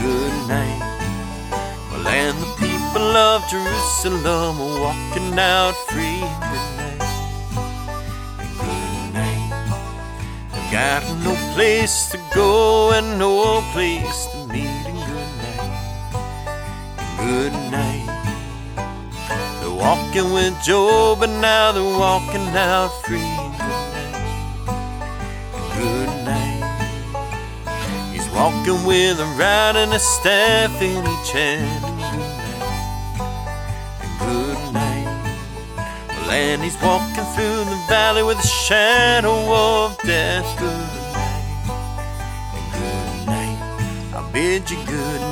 good 0.00 0.34
night. 0.48 0.82
Well, 1.90 2.06
and 2.08 2.36
the 2.38 2.52
people 2.58 3.16
of 3.16 3.46
Jerusalem 3.50 4.60
are 4.60 4.80
walking 4.80 5.38
out 5.38 5.76
free. 5.88 6.24
Good 6.50 6.68
night, 6.80 7.02
and 8.40 8.52
good 8.58 9.12
night. 9.12 9.52
They've 10.52 10.70
got 10.72 11.02
no 11.22 11.34
place 11.54 11.96
to 12.12 12.18
go 12.34 12.92
and 12.92 13.18
no 13.18 13.62
place 13.72 14.26
good 17.24 17.52
night. 17.70 18.06
They're 19.60 19.78
walking 19.86 20.32
with 20.32 20.54
Job, 20.62 21.22
and 21.22 21.40
now 21.40 21.72
they're 21.72 21.98
walking 22.06 22.46
out 22.70 22.90
free. 23.04 23.34
Good 23.66 23.88
night, 23.98 24.26
good 25.80 26.12
night. 26.30 26.64
He's 28.12 28.28
walking 28.30 28.84
with 28.84 29.18
a 29.20 29.28
rod 29.40 29.76
and 29.76 29.92
a 29.94 29.98
staff 29.98 30.74
in 30.82 31.02
each 31.14 31.30
hand. 31.32 31.84
And 34.02 34.14
good 34.26 34.60
night. 34.72 35.08
Well, 36.08 36.30
and 36.30 36.62
he's 36.62 36.78
walking 36.82 37.26
through 37.34 37.64
the 37.72 37.80
valley 37.88 38.22
with 38.22 38.38
the 38.38 38.50
shadow 38.66 39.38
of 39.64 39.98
death. 40.02 40.48
Good 40.58 40.88
night, 41.22 41.56
good 42.80 43.26
night. 43.26 43.58
I 44.18 44.30
bid 44.32 44.70
you 44.70 44.78
good 44.84 45.23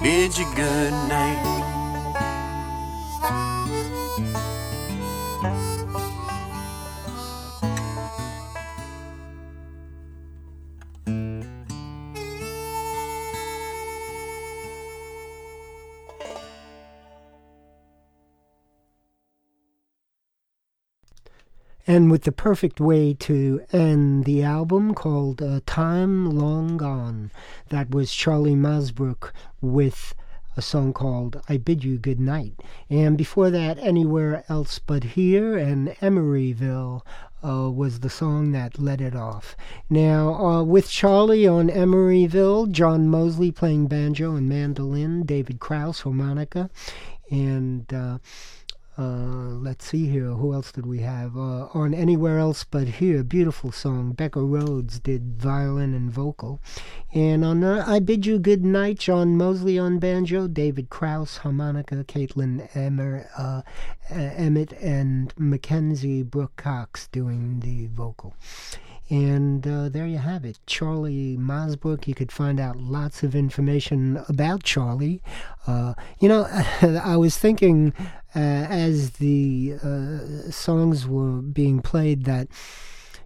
bid 0.00 0.38
you 0.38 0.46
good 0.54 0.92
night. 0.92 1.57
And 21.88 22.10
with 22.10 22.24
the 22.24 22.32
perfect 22.32 22.82
way 22.82 23.14
to 23.14 23.62
end 23.72 24.26
the 24.26 24.42
album 24.42 24.92
called 24.92 25.40
uh, 25.40 25.60
Time 25.64 26.30
Long 26.30 26.76
Gone. 26.76 27.30
That 27.70 27.88
was 27.88 28.12
Charlie 28.12 28.54
Mosbrook 28.54 29.32
with 29.62 30.14
a 30.54 30.60
song 30.60 30.92
called 30.92 31.40
I 31.48 31.56
Bid 31.56 31.84
You 31.84 31.96
Good 31.96 32.20
Night. 32.20 32.60
And 32.90 33.16
before 33.16 33.48
that, 33.48 33.78
Anywhere 33.78 34.44
Else 34.50 34.78
But 34.78 35.02
Here 35.02 35.56
and 35.56 35.88
Emeryville 36.02 37.00
uh, 37.42 37.70
was 37.70 38.00
the 38.00 38.10
song 38.10 38.52
that 38.52 38.78
led 38.78 39.00
it 39.00 39.16
off. 39.16 39.56
Now, 39.88 40.34
uh, 40.34 40.62
with 40.64 40.90
Charlie 40.90 41.46
on 41.46 41.70
Emeryville, 41.70 42.70
John 42.70 43.08
Mosley 43.08 43.50
playing 43.50 43.86
banjo 43.86 44.36
and 44.36 44.46
mandolin, 44.46 45.22
David 45.22 45.58
Kraus 45.58 46.02
harmonica, 46.02 46.68
and 47.30 47.90
uh, 47.94 48.18
uh, 48.98 49.54
let's 49.62 49.86
see 49.86 50.08
here. 50.08 50.26
Who 50.26 50.52
else 50.52 50.72
did 50.72 50.84
we 50.84 50.98
have? 51.00 51.36
Uh, 51.36 51.68
on 51.72 51.94
Anywhere 51.94 52.38
Else 52.38 52.64
But 52.64 52.88
Here, 52.88 53.22
beautiful 53.22 53.70
song. 53.70 54.10
Becca 54.12 54.40
Rhodes 54.40 54.98
did 54.98 55.40
violin 55.40 55.94
and 55.94 56.10
vocal. 56.10 56.60
And 57.14 57.44
on 57.44 57.62
uh, 57.62 57.84
I 57.86 58.00
Bid 58.00 58.26
You 58.26 58.40
Good 58.40 58.64
Night, 58.64 58.98
John 58.98 59.36
Mosley 59.36 59.78
on 59.78 60.00
banjo, 60.00 60.48
David 60.48 60.90
Kraus 60.90 61.38
harmonica, 61.38 62.02
Caitlin 62.02 62.68
Emmer, 62.74 63.30
uh, 63.38 63.62
Emmett, 64.10 64.72
and 64.72 65.32
Mackenzie 65.38 66.24
Brooke 66.24 66.56
Cox 66.56 67.06
doing 67.06 67.60
the 67.60 67.86
vocal. 67.86 68.34
And 69.10 69.66
uh, 69.66 69.88
there 69.88 70.06
you 70.06 70.18
have 70.18 70.44
it, 70.44 70.58
Charlie 70.66 71.36
Mosbrook. 71.38 72.06
You 72.06 72.14
could 72.14 72.30
find 72.30 72.60
out 72.60 72.76
lots 72.76 73.22
of 73.22 73.34
information 73.34 74.22
about 74.28 74.64
Charlie. 74.64 75.22
Uh, 75.66 75.94
you 76.18 76.28
know, 76.28 76.46
I 76.82 77.16
was 77.16 77.38
thinking 77.38 77.94
as 78.40 79.10
the 79.12 79.74
uh, 79.82 80.50
songs 80.50 81.06
were 81.06 81.40
being 81.40 81.80
played 81.80 82.24
that 82.24 82.48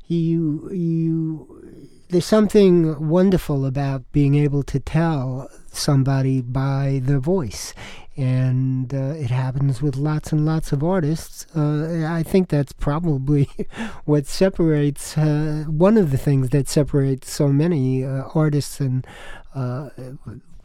you 0.07 0.71
you 0.73 1.99
there's 2.11 2.27
something 2.27 3.09
wonderful 3.09 3.65
about 3.65 4.11
being 4.13 4.35
able 4.35 4.63
to 4.63 4.79
tell 4.79 5.49
somebody 5.69 6.43
by 6.43 7.01
their 7.05 7.19
voice 7.19 7.73
and 8.17 8.93
uh, 8.93 9.15
it 9.17 9.31
happens 9.31 9.81
with 9.81 9.97
lots 9.97 10.33
and 10.33 10.45
lots 10.45 10.73
of 10.73 10.85
artists. 10.85 11.47
Uh, 11.57 12.07
I 12.07 12.23
think 12.23 12.49
that's 12.49 12.73
probably 12.73 13.49
what 14.05 14.27
separates 14.27 15.17
uh, 15.17 15.65
one 15.67 15.97
of 15.97 16.11
the 16.11 16.19
things 16.19 16.51
that 16.51 16.69
separates 16.69 17.33
so 17.33 17.49
many 17.49 18.05
uh, 18.05 18.25
artists 18.35 18.81
and 18.81 19.07
uh, 19.55 19.89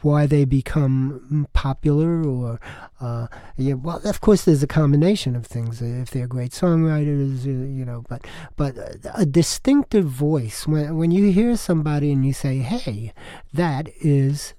why 0.02 0.26
they 0.26 0.44
become 0.44 1.46
popular 1.52 2.22
or 2.22 2.60
uh, 3.00 3.26
yeah 3.56 3.74
well 3.74 4.00
of 4.04 4.20
course 4.20 4.44
there's 4.44 4.62
a 4.62 4.66
combination 4.66 5.34
of 5.34 5.46
things 5.46 5.82
if 5.82 6.10
they're 6.10 6.26
great 6.26 6.52
songwriters 6.52 7.44
you 7.44 7.84
know 7.84 8.04
but 8.08 8.26
but 8.56 8.74
a 9.14 9.26
distinctive 9.26 10.06
voice 10.06 10.66
when 10.66 10.96
when 10.96 11.10
you 11.10 11.30
hear 11.30 11.56
somebody 11.56 12.12
and 12.12 12.24
you 12.24 12.32
say 12.32 12.58
hey 12.58 13.12
that 13.52 13.88
is 14.00 14.54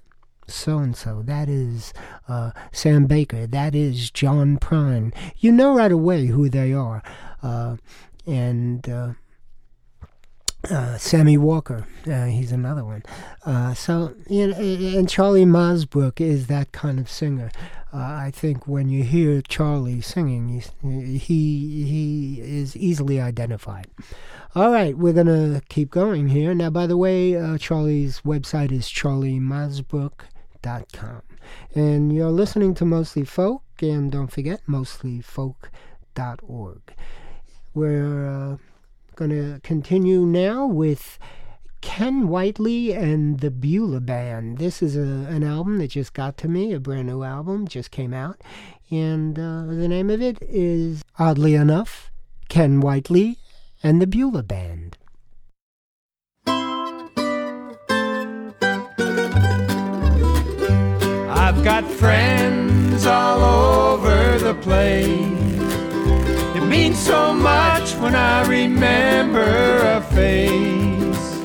so 0.50 0.78
and 0.78 0.96
so. 0.96 1.22
That 1.22 1.48
is 1.48 1.92
uh, 2.28 2.50
Sam 2.72 3.06
Baker. 3.06 3.46
That 3.46 3.74
is 3.74 4.10
John 4.10 4.58
Prine. 4.58 5.14
You 5.38 5.52
know 5.52 5.74
right 5.74 5.92
away 5.92 6.26
who 6.26 6.48
they 6.48 6.72
are. 6.72 7.02
Uh, 7.42 7.76
and 8.26 8.88
uh, 8.88 9.12
uh 10.68 10.98
Sammy 10.98 11.38
Walker, 11.38 11.86
uh, 12.06 12.26
he's 12.26 12.52
another 12.52 12.84
one. 12.84 13.02
Uh, 13.44 13.74
so, 13.74 14.14
you 14.28 14.48
know, 14.48 14.56
and 14.56 15.08
Charlie 15.08 15.44
Mosbrook 15.44 16.20
is 16.20 16.46
that 16.48 16.72
kind 16.72 16.98
of 16.98 17.08
singer. 17.08 17.50
I 17.92 18.30
think 18.30 18.68
when 18.68 18.88
you 18.88 19.02
hear 19.02 19.42
Charlie 19.42 20.00
singing, 20.00 20.62
he 20.82 21.84
he 21.84 22.40
is 22.40 22.76
easily 22.76 23.20
identified. 23.20 23.88
All 24.54 24.70
right, 24.70 24.96
we're 24.96 25.12
to 25.26 25.60
keep 25.68 25.90
going 25.90 26.28
here. 26.28 26.54
Now, 26.54 26.70
by 26.70 26.86
the 26.86 26.96
way, 26.96 27.36
uh, 27.36 27.58
Charlie's 27.58 28.20
website 28.20 28.70
is 28.70 28.86
charliemosbrook.com 28.86 30.26
mostlyfolk.com. 30.62 31.22
And 31.74 32.12
you're 32.12 32.30
listening 32.30 32.74
to 32.74 32.84
Mostly 32.84 33.24
Folk, 33.24 33.62
and 33.80 34.12
don't 34.12 34.30
forget, 34.30 34.60
mostlyfolk.org. 34.68 36.80
We're 37.72 38.26
uh, 38.26 38.56
going 39.20 39.52
to 39.54 39.60
continue 39.60 40.24
now 40.24 40.64
with 40.64 41.18
Ken 41.82 42.26
Whiteley 42.28 42.94
and 42.94 43.40
the 43.40 43.50
Beulah 43.50 44.00
Band. 44.00 44.56
This 44.56 44.80
is 44.80 44.96
a, 44.96 45.28
an 45.28 45.44
album 45.44 45.76
that 45.80 45.88
just 45.88 46.14
got 46.14 46.38
to 46.38 46.48
me, 46.48 46.72
a 46.72 46.80
brand 46.80 47.08
new 47.08 47.22
album, 47.22 47.68
just 47.68 47.90
came 47.90 48.14
out. 48.14 48.40
And 48.90 49.38
uh, 49.38 49.66
the 49.66 49.88
name 49.88 50.08
of 50.08 50.22
it 50.22 50.38
is, 50.40 51.02
oddly 51.18 51.54
enough, 51.54 52.10
Ken 52.48 52.80
Whiteley 52.80 53.36
and 53.82 54.00
the 54.00 54.06
Beulah 54.06 54.42
Band. 54.42 54.96
I've 61.28 61.62
got 61.62 61.84
friends 61.84 63.04
all 63.04 63.98
over 63.98 64.38
the 64.38 64.54
place. 64.54 65.69
Means 66.70 67.00
so 67.00 67.34
much 67.34 67.96
when 67.96 68.14
I 68.14 68.46
remember 68.46 69.42
a 69.42 70.00
face. 70.14 71.40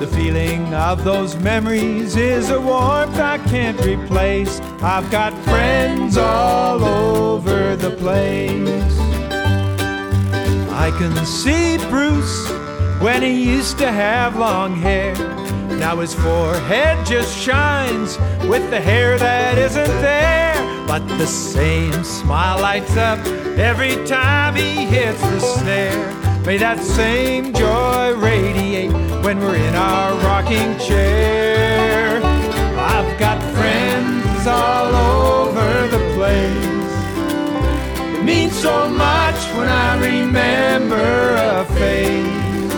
The 0.00 0.08
feeling 0.12 0.74
of 0.74 1.04
those 1.04 1.36
memories 1.36 2.16
is 2.16 2.50
a 2.50 2.60
warmth 2.60 3.16
I 3.20 3.38
can't 3.38 3.80
replace. 3.86 4.58
I've 4.82 5.08
got 5.12 5.32
friends 5.44 6.16
all 6.16 6.82
over 6.84 7.76
the 7.76 7.92
place. 7.92 8.98
I 10.72 10.90
can 10.98 11.14
see 11.24 11.78
Bruce 11.88 12.50
when 13.00 13.22
he 13.22 13.54
used 13.54 13.78
to 13.78 13.92
have 13.92 14.36
long 14.36 14.74
hair. 14.74 15.14
Now 15.78 16.00
his 16.00 16.12
forehead 16.12 17.06
just 17.06 17.38
shines 17.38 18.18
with 18.48 18.68
the 18.70 18.80
hair 18.80 19.16
that 19.16 19.58
isn't 19.58 19.94
there. 20.02 20.51
But 20.92 21.08
the 21.16 21.26
same 21.26 22.04
smile 22.04 22.60
lights 22.60 22.98
up 22.98 23.18
every 23.56 23.94
time 24.04 24.56
he 24.56 24.84
hits 24.84 25.22
the 25.22 25.40
snare. 25.40 26.44
May 26.44 26.58
that 26.58 26.80
same 26.80 27.54
joy 27.54 28.12
radiate 28.16 28.92
when 29.24 29.38
we're 29.40 29.56
in 29.56 29.74
our 29.74 30.12
rocking 30.18 30.78
chair. 30.78 32.20
I've 32.76 33.18
got 33.18 33.40
friends 33.54 34.46
all 34.46 34.94
over 34.94 35.88
the 35.88 36.02
place. 36.12 36.92
It 38.18 38.22
means 38.22 38.52
so 38.52 38.86
much 38.90 39.40
when 39.56 39.68
I 39.70 39.98
remember 39.98 41.36
a 41.36 41.64
face 41.80 42.74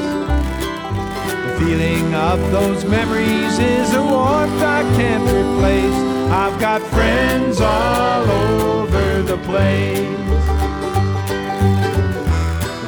The 1.42 1.56
feeling 1.58 2.14
of 2.14 2.38
those 2.52 2.84
memories 2.84 3.58
is 3.58 3.92
a 3.92 4.02
warmth 4.04 4.62
I 4.62 4.82
can't 4.94 5.24
replace. 5.24 6.13
I've 6.30 6.58
got 6.60 6.82
friends 6.82 7.60
all 7.60 8.30
over 8.30 9.22
the 9.22 9.36
place. 9.38 9.94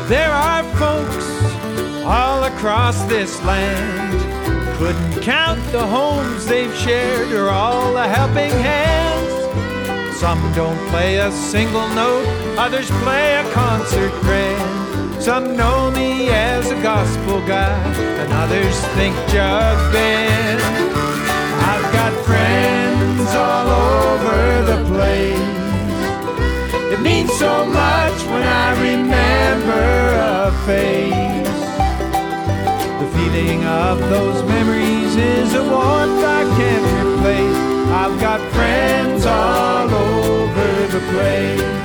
There 0.09 0.31
are 0.31 0.63
folks 0.77 1.27
all 2.05 2.45
across 2.45 3.03
this 3.05 3.43
land. 3.43 4.21
Couldn't 4.79 5.23
count 5.23 5.61
the 5.73 5.87
homes 5.87 6.47
they've 6.47 6.75
shared 6.77 7.33
or 7.33 7.51
all 7.51 7.95
the 7.95 8.07
helping 8.07 8.53
hands. 8.53 10.17
Some 10.17 10.41
don't 10.55 10.79
play 10.89 11.17
a 11.19 11.31
single 11.31 11.89
note, 11.89 12.27
others 12.57 12.91
play 13.03 13.35
a 13.35 13.53
concert 13.53 14.13
grand. 14.23 15.23
Some 15.23 15.57
know 15.57 15.91
me 15.91 16.29
as 16.29 16.71
a 16.71 16.81
gospel 16.83 17.41
guy, 17.47 17.77
and 18.21 18.33
others 18.33 18.79
think 18.97 19.15
Jug 19.29 19.93
band. 19.93 20.61
I've 21.69 21.93
got 21.93 22.13
friends 22.25 22.76
all 23.35 23.67
over 23.69 24.63
the 24.71 24.85
place. 24.93 25.57
It 26.93 27.01
means 27.01 27.33
so 27.39 27.67
much 27.67 28.19
when 28.31 28.43
I 28.43 28.69
remember 28.91 29.87
a 30.45 30.53
face. 30.67 31.61
The 33.01 33.09
feeling 33.17 33.65
of 33.65 33.99
those 34.11 34.43
memories 34.45 35.17
is 35.17 35.55
a 35.55 35.63
warmth 35.63 36.25
I 36.39 36.43
can't 36.59 36.87
replace. 37.01 37.57
I've 38.01 38.21
got 38.21 38.41
friends 38.53 39.27
all 39.27 39.89
over 39.91 40.87
the 40.95 41.01
place. 41.13 41.77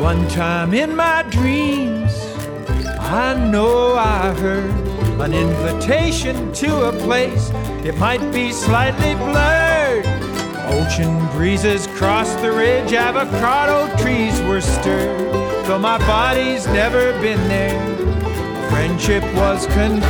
One 0.00 0.28
time 0.28 0.74
in 0.74 0.94
my 0.94 1.22
dreams, 1.30 2.12
I 3.00 3.34
know 3.50 3.94
I 3.94 4.34
heard 4.34 4.93
an 5.20 5.32
invitation 5.32 6.52
to 6.52 6.88
a 6.88 6.92
place. 6.92 7.50
It 7.84 7.96
might 7.98 8.32
be 8.32 8.52
slightly 8.52 9.14
blurred. 9.14 10.06
Ocean 10.66 11.26
breezes 11.32 11.86
crossed 11.98 12.40
the 12.40 12.50
ridge, 12.50 12.92
avocado 12.92 13.94
trees 13.96 14.40
were 14.42 14.60
stirred. 14.60 15.32
Though 15.66 15.78
my 15.78 15.98
body's 15.98 16.66
never 16.66 17.12
been 17.20 17.42
there, 17.48 17.80
friendship 18.70 19.22
was 19.34 19.66
conferred. 19.66 20.02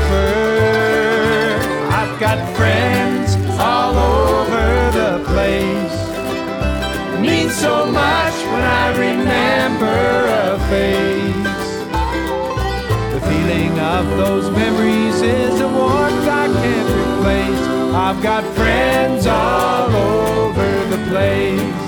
I've 1.90 2.18
got 2.20 2.38
friends 2.56 3.36
all 3.58 3.94
over 3.96 4.90
the 4.92 5.24
place 5.26 6.04
means 7.24 7.54
so 7.54 7.86
much 7.86 8.34
when 8.52 8.62
I 8.62 8.90
remember 8.98 9.86
a 9.86 10.58
face. 10.68 11.33
Feeling 13.28 13.78
of 13.78 14.06
those 14.16 14.50
memories 14.50 15.20
is 15.20 15.60
a 15.60 15.68
warmth 15.68 16.28
I 16.28 16.46
can't 16.46 16.90
replace. 17.02 17.64
I've 17.94 18.22
got 18.22 18.44
friends 18.54 19.26
all 19.26 19.94
over 19.94 20.84
the 20.86 20.98
place. 21.10 21.84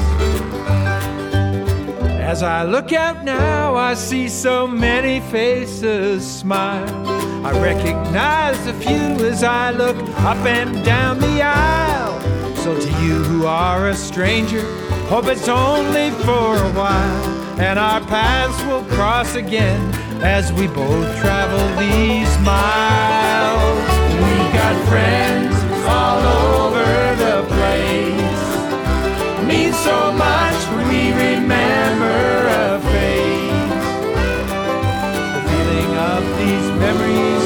As 2.21 2.43
I 2.43 2.65
look 2.65 2.93
out 2.93 3.25
now, 3.25 3.75
I 3.75 3.95
see 3.95 4.29
so 4.29 4.67
many 4.67 5.21
faces 5.21 6.25
smile. 6.29 7.07
I 7.47 7.53
recognize 7.61 8.67
a 8.67 8.75
few 8.75 9.27
as 9.27 9.43
I 9.43 9.71
look 9.71 9.97
up 10.19 10.39
and 10.39 10.85
down 10.85 11.19
the 11.21 11.43
aisle. 11.43 12.21
So, 12.57 12.79
to 12.79 12.89
you 13.03 13.15
who 13.23 13.47
are 13.47 13.89
a 13.89 13.95
stranger, 13.95 14.63
hope 15.07 15.27
it's 15.27 15.49
only 15.49 16.11
for 16.27 16.57
a 16.57 16.73
while. 16.73 17.61
And 17.61 17.79
our 17.79 18.01
paths 18.03 18.63
will 18.65 18.85
cross 18.97 19.35
again 19.35 19.96
as 20.23 20.53
we 20.53 20.67
both 20.67 21.19
travel 21.19 21.65
these 21.79 22.39
miles. 22.41 23.89
We 24.23 24.37
got 24.53 24.77
friends 24.89 25.55
all 25.87 26.21
over 26.63 26.85
the 27.17 27.45
place. 27.55 28.45
Means 29.47 29.77
so 29.79 30.13
much 30.13 30.59
when 30.73 30.89
we 30.89 31.13
remember 31.13 32.49
a 32.49 32.81
face. 32.91 33.75
The 35.35 35.43
feeling 35.51 35.93
of 35.97 36.23
these 36.39 36.69
memories 36.81 37.46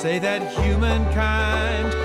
say 0.00 0.18
that 0.18 0.40
humankind 0.52 1.99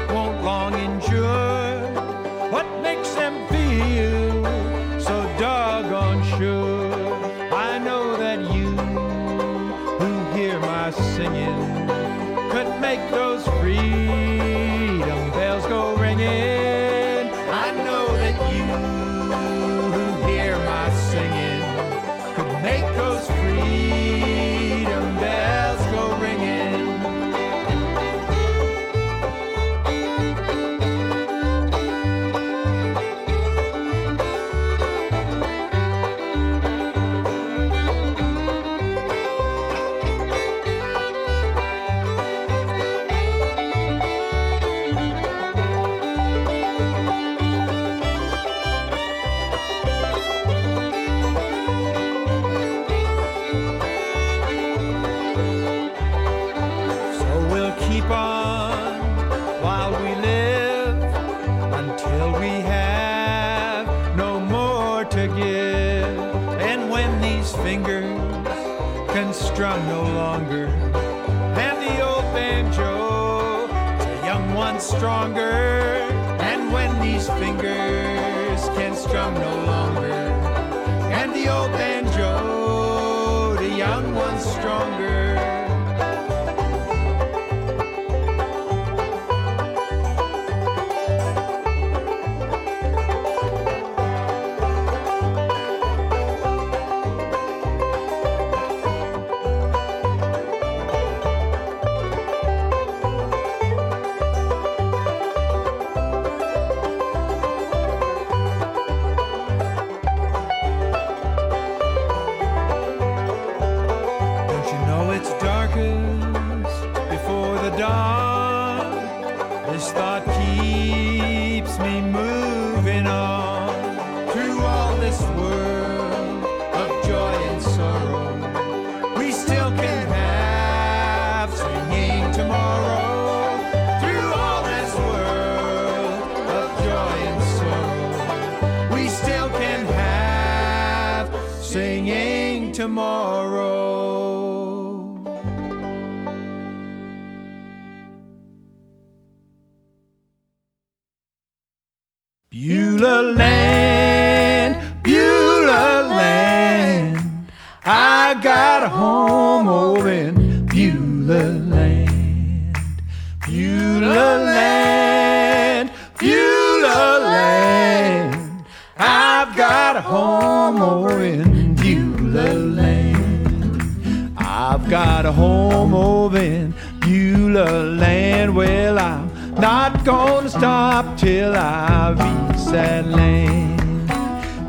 in 171.42 171.76
Beulah 171.76 172.54
Land. 172.54 174.34
I've 174.38 174.90
got 174.90 175.26
a 175.26 175.32
home 175.32 175.94
over 175.94 176.38
in 176.38 176.74
Beulah 177.00 177.84
Land. 178.02 178.56
Well, 178.56 179.00
I'm 179.00 179.30
not 179.56 180.04
gonna 180.04 180.50
stop 180.50 181.18
till 181.18 181.56
I've 181.56 182.36
that 182.76 183.08
land. 183.08 184.08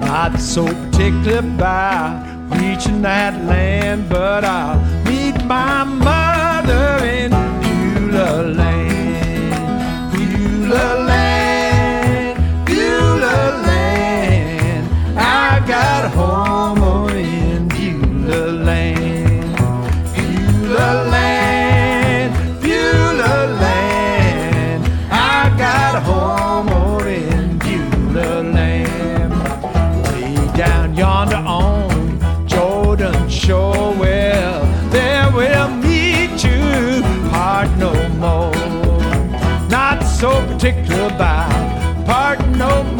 Not 0.01 0.39
so 0.39 0.65
particular 0.65 1.39
about 1.39 2.25
reaching 2.61 3.03
that 3.03 3.35
land, 3.45 4.09
but 4.09 4.45
I'll 4.45 4.79
meet 5.05 5.37
my 5.45 5.83
mother 5.83 7.05
in 7.05 7.31
Beulah 7.63 8.43
Land. 8.61 10.13
Beulah 10.13 11.05
Land. 11.11 12.67
Beulah 12.67 13.45
Land. 13.67 14.89
I 15.19 15.65
got 15.67 16.06
so 40.17 40.31
particular 40.47 41.09
about. 41.09 42.07
Part 42.07 42.41
no 42.57 42.96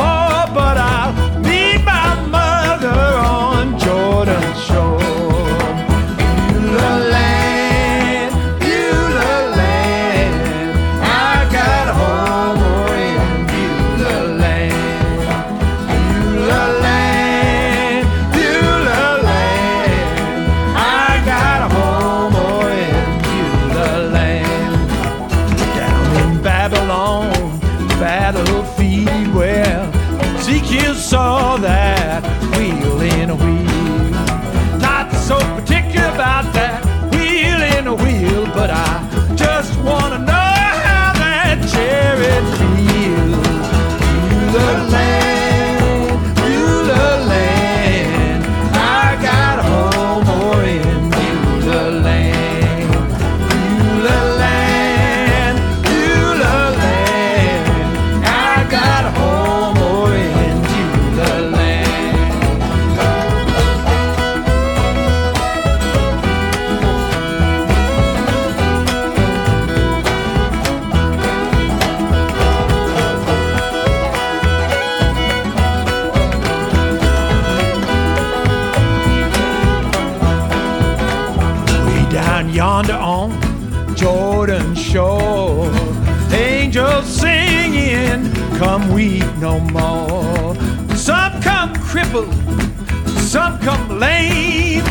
some 93.27 93.59
come 93.59 93.99
lame, 93.99 94.85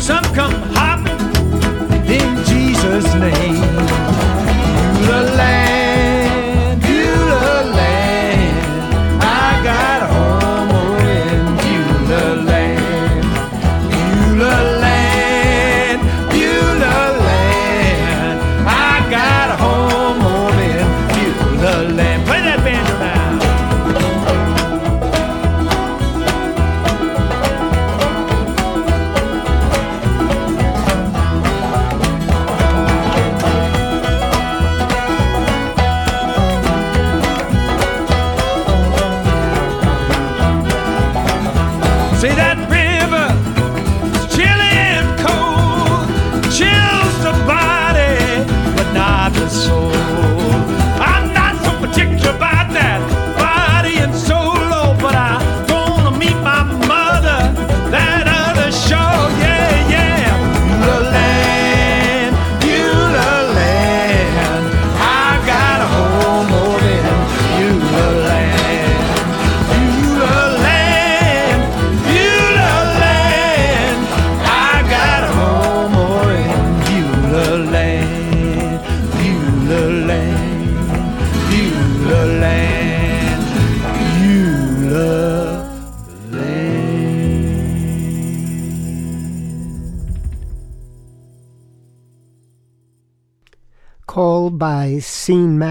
some 0.00 0.24
come 0.34 0.54
hopping 0.72 1.12
in 2.08 2.44
Jesus' 2.46 3.14
name. 3.16 3.60
Beulah 5.04 5.36
land, 5.36 5.65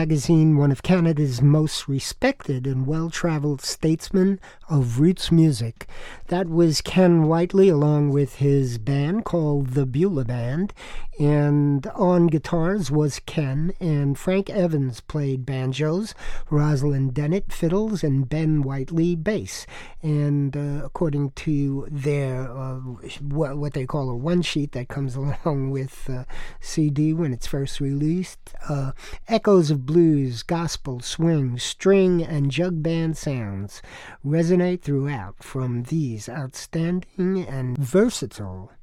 magazine 0.06 0.56
one 0.56 0.72
of 0.72 0.84
Canada's 0.84 1.42
most 1.42 1.88
respected 1.88 2.68
and 2.68 2.86
well 2.86 3.10
traveled 3.10 3.60
statesmen 3.60 4.40
of 4.70 5.00
roots 5.00 5.32
music. 5.32 5.88
That 6.28 6.48
was 6.48 6.80
Ken 6.80 7.24
Whiteley 7.24 7.70
along 7.70 8.12
with 8.12 8.36
his 8.36 8.78
band 8.78 9.26
called 9.26 9.70
the 9.70 9.88
Beulah 9.88 10.26
Band. 10.26 10.76
And 11.18 11.88
on 11.96 12.28
guitars 12.28 12.92
was 12.92 13.22
Ken, 13.26 13.72
and 13.80 14.20
Frank 14.20 14.50
Evans 14.50 15.00
played 15.00 15.46
banjos, 15.46 16.14
Rosalind 16.50 17.14
Dennett 17.14 17.54
fiddles, 17.54 18.04
and 18.04 18.28
Ben 18.28 18.62
Whiteley 18.64 19.16
bass. 19.16 19.66
And 20.02 20.58
uh, 20.58 20.86
according 20.86 21.32
to 21.32 21.88
their 21.90 22.52
uh, 22.52 22.80
what, 23.22 23.74
they 23.74 23.86
call 23.86 24.10
a 24.10 24.16
one 24.16 24.42
sheet 24.42 24.74
that 24.74 24.90
comes 24.90 25.16
along 25.46 25.72
with 25.72 26.10
uh, 26.10 26.26
CD 26.60 27.14
when 27.14 27.32
it's 27.32 27.48
first 27.48 27.80
released, 27.80 28.54
uh, 28.68 28.92
echoes 29.30 29.72
of 29.72 29.86
blues, 29.96 30.44
gospel, 30.44 31.00
swing, 31.00 31.58
string, 31.58 32.22
and 32.22 32.52
jug 32.52 32.84
band 32.84 33.16
sounds 33.16 33.82
resonate 34.26 34.82
throughout 34.82 35.42
from 35.42 35.84
these 35.84 36.28
outstanding 36.28 37.46
and 37.48 37.78
versatile 37.78 38.74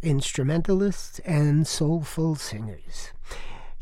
instrumentalists 0.00 1.18
and 1.26 1.66
soulful 1.66 2.36
singers. 2.36 3.12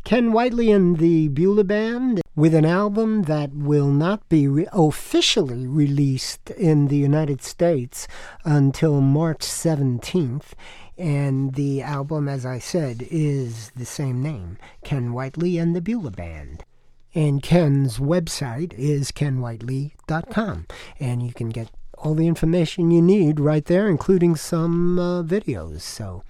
Ken 0.03 0.33
Whiteley 0.33 0.69
and 0.69 0.97
the 0.97 1.29
Beulah 1.29 1.63
Band 1.63 2.21
with 2.35 2.53
an 2.53 2.65
album 2.65 3.21
that 3.21 3.53
will 3.53 3.89
not 3.89 4.27
be 4.27 4.45
re- 4.49 4.67
officially 4.73 5.65
released 5.65 6.49
in 6.49 6.89
the 6.89 6.97
United 6.97 7.41
States 7.41 8.05
until 8.43 8.99
March 8.99 9.39
17th. 9.39 10.51
And 10.97 11.53
the 11.53 11.81
album, 11.83 12.27
as 12.27 12.45
I 12.45 12.59
said, 12.59 13.07
is 13.09 13.71
the 13.77 13.85
same 13.85 14.21
name 14.21 14.57
Ken 14.83 15.13
Whiteley 15.13 15.57
and 15.57 15.73
the 15.73 15.79
Beulah 15.79 16.11
Band. 16.11 16.65
And 17.13 17.43
Ken's 17.43 17.97
website 17.97 18.73
is 18.73 19.11
kenwhiteley.com. 19.11 20.67
And 20.99 21.23
you 21.23 21.33
can 21.33 21.49
get 21.49 21.69
all 21.97 22.15
the 22.15 22.27
information 22.27 22.91
you 22.91 23.01
need 23.01 23.39
right 23.39 23.65
there, 23.65 23.87
including 23.87 24.35
some 24.35 24.97
uh, 24.97 25.23
videos. 25.23 25.81
So 25.81 26.23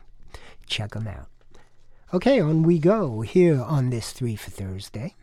check 0.67 0.91
them 0.91 1.07
out. 1.07 1.27
Okay, 2.13 2.41
on 2.41 2.63
we 2.63 2.77
go 2.77 3.21
here 3.21 3.61
on 3.61 3.89
this 3.89 4.11
Three 4.11 4.35
for 4.35 4.51
Thursday. 4.51 5.15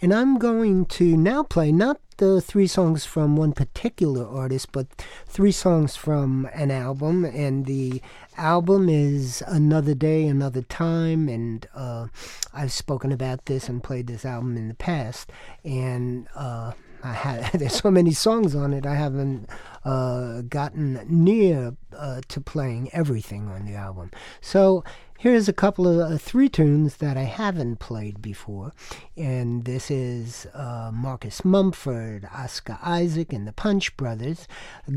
And 0.00 0.12
I'm 0.12 0.38
going 0.38 0.86
to 0.86 1.16
now 1.16 1.42
play 1.42 1.72
not 1.72 2.00
the 2.18 2.40
three 2.40 2.66
songs 2.66 3.04
from 3.04 3.36
one 3.36 3.52
particular 3.52 4.26
artist, 4.26 4.70
but 4.72 4.86
three 5.26 5.52
songs 5.52 5.96
from 5.96 6.48
an 6.52 6.70
album. 6.70 7.24
And 7.24 7.66
the 7.66 8.02
album 8.36 8.88
is 8.88 9.42
Another 9.46 9.94
Day, 9.94 10.26
Another 10.26 10.62
Time. 10.62 11.28
And 11.28 11.66
uh, 11.74 12.08
I've 12.52 12.72
spoken 12.72 13.12
about 13.12 13.46
this 13.46 13.68
and 13.68 13.82
played 13.82 14.06
this 14.06 14.24
album 14.24 14.56
in 14.56 14.68
the 14.68 14.74
past. 14.74 15.30
And 15.64 16.28
uh, 16.34 16.72
I 17.04 17.12
had 17.12 17.52
there's 17.54 17.80
so 17.80 17.90
many 17.90 18.12
songs 18.12 18.54
on 18.54 18.72
it. 18.72 18.86
I 18.86 18.94
haven't 18.94 19.48
uh, 19.84 20.40
gotten 20.42 21.04
near 21.08 21.76
uh, 21.96 22.22
to 22.28 22.40
playing 22.40 22.90
everything 22.92 23.48
on 23.48 23.66
the 23.66 23.74
album. 23.74 24.10
So 24.40 24.82
here's 25.18 25.48
a 25.48 25.52
couple 25.52 25.86
of 25.86 26.12
uh, 26.12 26.18
three 26.18 26.48
tunes 26.48 26.96
that 26.96 27.16
I 27.18 27.24
haven't 27.24 27.78
played 27.78 28.22
before, 28.22 28.72
and 29.16 29.64
this 29.66 29.90
is 29.90 30.46
uh, 30.54 30.90
Marcus 30.92 31.44
Mumford, 31.44 32.26
Oscar 32.34 32.78
Isaac, 32.82 33.32
and 33.32 33.46
the 33.46 33.52
Punch 33.52 33.96
Brothers, 33.98 34.48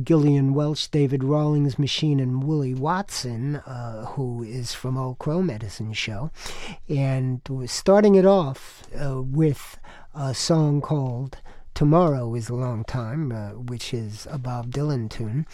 Gillian 0.04 0.54
Welch, 0.54 0.90
David 0.90 1.24
Rawlings 1.24 1.78
Machine, 1.78 2.20
and 2.22 2.44
Willie 2.44 2.74
Watson, 2.74 3.58
uh, 3.58 4.06
who 4.06 4.44
is 4.44 4.74
from 4.74 4.98
Old 4.98 5.20
Crow 5.20 5.42
Medicine 5.42 5.92
Show, 5.94 6.32
and 6.88 7.42
we're 7.50 7.68
starting 7.68 8.16
it 8.16 8.26
off 8.26 8.84
uh, 9.00 9.22
with 9.22 9.78
a 10.16 10.34
song 10.34 10.80
called. 10.80 11.38
Tomorrow 11.78 12.34
is 12.34 12.50
a 12.50 12.56
Long 12.56 12.84
Time, 12.86 13.32
uh, 13.32 13.50
which 13.50 13.94
is 13.94 14.28
a 14.32 14.40
Bob 14.40 14.72
Dylan 14.72 15.12
tune. 15.12 15.46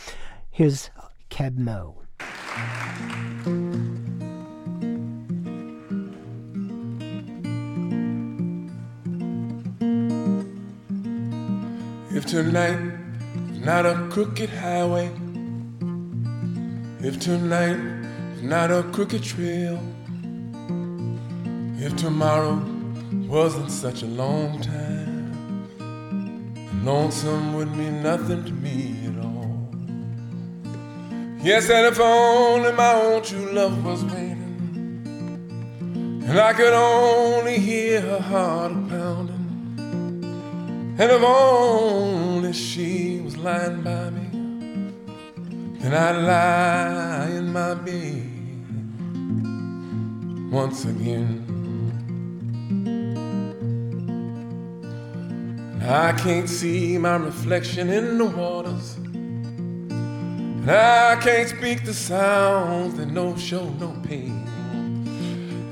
Here's 0.50 0.90
Keb 1.30 1.58
Mo. 1.58 1.98
If 12.16 12.26
tonight 12.26 12.80
is 13.52 13.60
not 13.60 13.86
a 13.86 14.08
crooked 14.10 14.50
highway, 14.50 15.08
if 17.02 17.20
tonight 17.20 17.80
is 18.36 18.44
not 18.44 18.72
a 18.72 18.84
crooked 18.94 19.24
trail, 19.24 19.78
if 21.78 21.94
tomorrow 21.98 22.64
wasn't 23.28 23.70
such 23.70 24.04
a 24.04 24.08
long 24.08 24.62
time, 24.62 25.03
lonesome 26.84 27.54
would 27.54 27.76
mean 27.76 28.04
nothing 28.04 28.44
to 28.44 28.52
me 28.52 28.96
at 29.08 29.18
all. 29.24 29.70
Yes, 31.42 31.70
and 31.70 31.86
if 31.88 32.00
only 32.00 32.72
my 32.74 32.94
own 32.94 33.22
true 33.22 33.52
love 33.52 33.86
was 33.86 34.04
waiting, 34.04 34.42
and 36.28 36.40
I 36.40 36.54
could 36.54 36.74
only 36.74 37.60
hear 37.60 38.02
her 38.02 38.20
heart 38.20 38.74
pounding. 38.90 39.40
And 41.00 41.12
if 41.12 41.24
only 41.24 42.54
she 42.54 43.22
was 43.22 43.38
lying 43.38 43.82
by 43.82 44.10
me, 44.10 44.30
then 45.80 45.94
I'd 45.94 46.18
lie 46.18 47.30
in 47.30 47.52
my 47.52 47.74
bed 47.76 48.30
once 50.52 50.86
again. 50.86 51.43
I 55.86 56.14
can't 56.14 56.48
see 56.48 56.98
my 56.98 57.18
reflection 57.18 57.90
in 57.90 58.18
the 58.18 58.26
waters. 58.26 58.96
And 58.96 60.72
I 60.72 61.18
can't 61.18 61.50
speak 61.50 61.84
the 61.84 61.94
sounds 61.94 62.96
that 62.96 63.08
no 63.08 63.36
show 63.36 63.68
no 63.72 63.92
pain. 64.02 64.48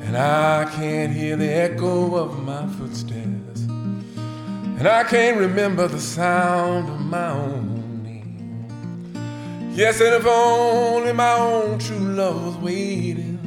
And 0.03 0.17
I 0.17 0.69
can't 0.75 1.13
hear 1.13 1.37
the 1.37 1.47
echo 1.47 2.15
of 2.17 2.43
my 2.43 2.67
footsteps. 2.67 3.61
And 3.61 4.85
I 4.85 5.05
can't 5.05 5.37
remember 5.37 5.87
the 5.87 6.01
sound 6.01 6.89
of 6.89 6.99
my 6.99 7.29
own 7.29 8.03
name. 8.03 9.71
Yes, 9.73 10.01
and 10.01 10.15
if 10.15 10.25
only 10.25 11.13
my 11.13 11.35
own 11.35 11.79
true 11.79 11.97
love 11.97 12.45
was 12.47 12.57
waiting. 12.57 13.39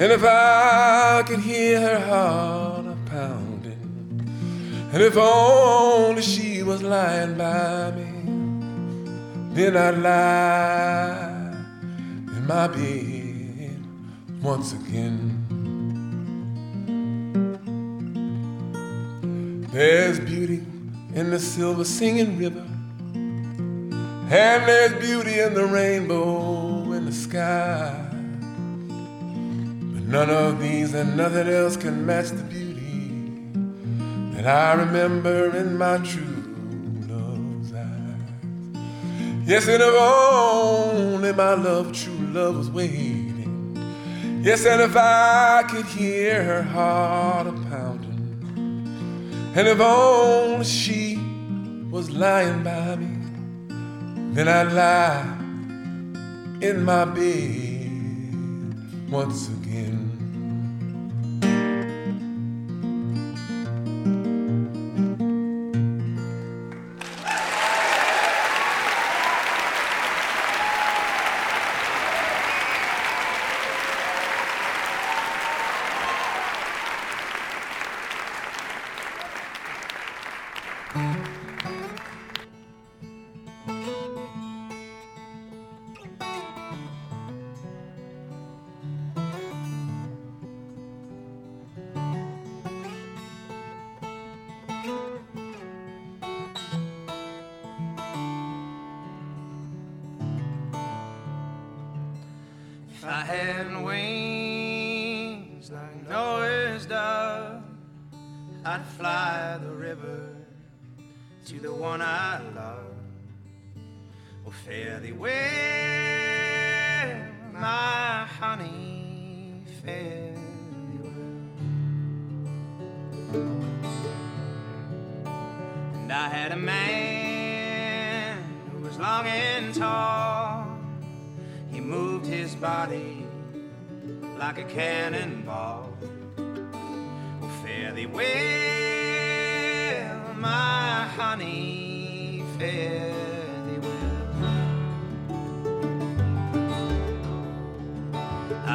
And 0.00 0.10
if 0.10 0.24
I 0.24 1.22
could 1.26 1.40
hear 1.40 1.80
her 1.80 2.00
heart 2.00 2.86
a 2.86 2.96
pounding. 3.10 3.41
And 4.92 5.02
if 5.02 5.16
only 5.16 6.20
she 6.20 6.62
was 6.62 6.82
lying 6.82 7.38
by 7.38 7.92
me. 7.92 8.12
Then 9.54 9.74
I'd 9.74 9.96
lie 9.98 11.54
in 12.36 12.46
my 12.46 12.68
bed 12.68 13.82
once 14.42 14.74
again. 14.74 15.38
There's 19.70 20.20
beauty 20.20 20.62
in 21.14 21.30
the 21.30 21.38
silver 21.38 21.84
singing 21.84 22.36
river, 22.38 22.66
and 23.14 24.68
there's 24.68 24.92
beauty 25.00 25.40
in 25.40 25.54
the 25.54 25.64
rainbow 25.66 26.92
in 26.92 27.06
the 27.06 27.12
sky. 27.12 27.94
But 29.92 30.02
none 30.02 30.28
of 30.28 30.60
these 30.60 30.92
and 30.92 31.16
nothing 31.16 31.48
else 31.48 31.78
can 31.78 32.06
match 32.06 32.28
the 32.28 32.42
beauty 32.42 32.71
that 34.42 34.76
I 34.76 34.80
remember 34.82 35.56
in 35.56 35.78
my 35.78 35.98
true 35.98 36.42
love's 37.08 37.72
eyes. 37.72 38.76
Yes, 39.46 39.68
and 39.68 39.80
if 39.80 39.94
only 39.94 41.32
my 41.32 41.54
love, 41.54 41.92
true 41.92 42.26
love, 42.32 42.56
was 42.56 42.68
waiting. 42.68 43.78
Yes, 44.42 44.66
and 44.66 44.82
if 44.82 44.96
I 44.96 45.62
could 45.68 45.86
hear 45.86 46.42
her 46.42 46.62
heart 46.62 47.46
a 47.46 47.52
pounding. 47.52 48.10
And 49.54 49.68
if 49.68 49.78
only 49.78 50.64
she 50.64 51.20
was 51.88 52.10
lying 52.10 52.64
by 52.64 52.96
me, 52.96 53.16
then 54.34 54.48
I'd 54.48 54.72
lie 54.72 55.22
in 56.66 56.84
my 56.84 57.04
bed 57.04 57.92
once 59.08 59.46
again. 59.46 59.61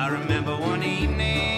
I 0.07 0.09
remember 0.11 0.55
one 0.55 0.83
evening 0.83 1.56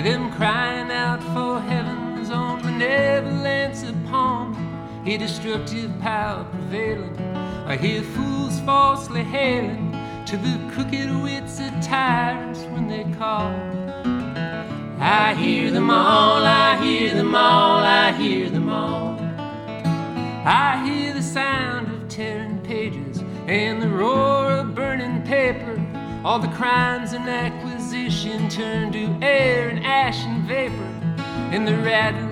Hear 0.00 0.16
them 0.16 0.32
crying 0.32 0.90
out 0.90 1.22
for 1.34 1.60
heaven's 1.60 2.30
own 2.30 2.62
benevolence 2.62 3.82
upon 3.82 4.54
them. 4.54 5.04
Hear 5.04 5.18
destructive 5.18 5.92
power 6.00 6.44
prevailing. 6.44 7.20
I 7.66 7.76
hear 7.76 8.00
fools 8.00 8.60
falsely 8.60 9.22
hailing 9.22 9.92
to 10.24 10.38
the 10.38 10.58
crooked 10.72 11.22
wits 11.22 11.60
of 11.60 11.78
tyrants 11.82 12.60
when 12.72 12.88
they 12.88 13.04
call. 13.18 13.52
I 14.98 15.34
hear 15.34 15.70
them 15.70 15.90
all, 15.90 16.46
I 16.46 16.82
hear 16.82 17.14
them 17.14 17.34
all, 17.34 17.80
I 17.80 18.12
hear 18.12 18.48
them 18.48 18.70
all. 18.70 19.20
I 20.46 20.82
hear 20.82 21.12
the 21.12 21.22
sound 21.22 21.88
of 21.88 22.08
tearing 22.08 22.58
pages 22.60 23.22
and 23.46 23.82
the 23.82 23.88
roar 23.90 24.50
of 24.50 24.74
burning 24.74 25.20
paper. 25.24 25.78
All 26.24 26.38
the 26.38 26.48
crimes 26.48 26.99
and 28.40 28.92
to 28.92 29.26
air 29.26 29.68
and 29.68 29.84
ash 29.84 30.24
and 30.24 30.44
vapor. 30.44 30.90
And 31.52 31.68
the 31.68 31.76
rattle 31.76 32.30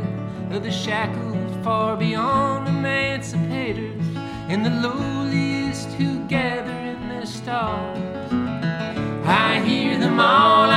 of 0.54 0.62
the 0.62 0.70
shackles 0.70 1.64
far 1.64 1.96
beyond 1.96 2.66
emancipators. 2.68 4.16
And 4.48 4.64
the 4.64 4.70
lowliest 4.70 5.90
who 5.92 6.24
gather 6.26 6.72
in 6.72 7.08
their 7.08 7.26
stalls. 7.26 7.98
I 9.26 9.60
hear 9.66 9.98
them 9.98 10.18
all, 10.18 10.67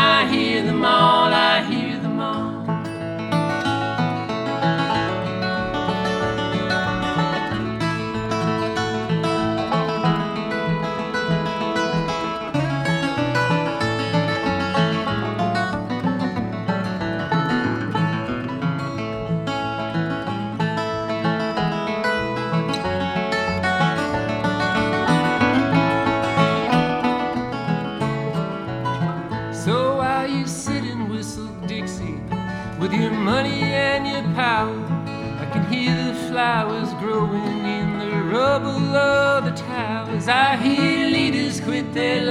their. 41.93 42.21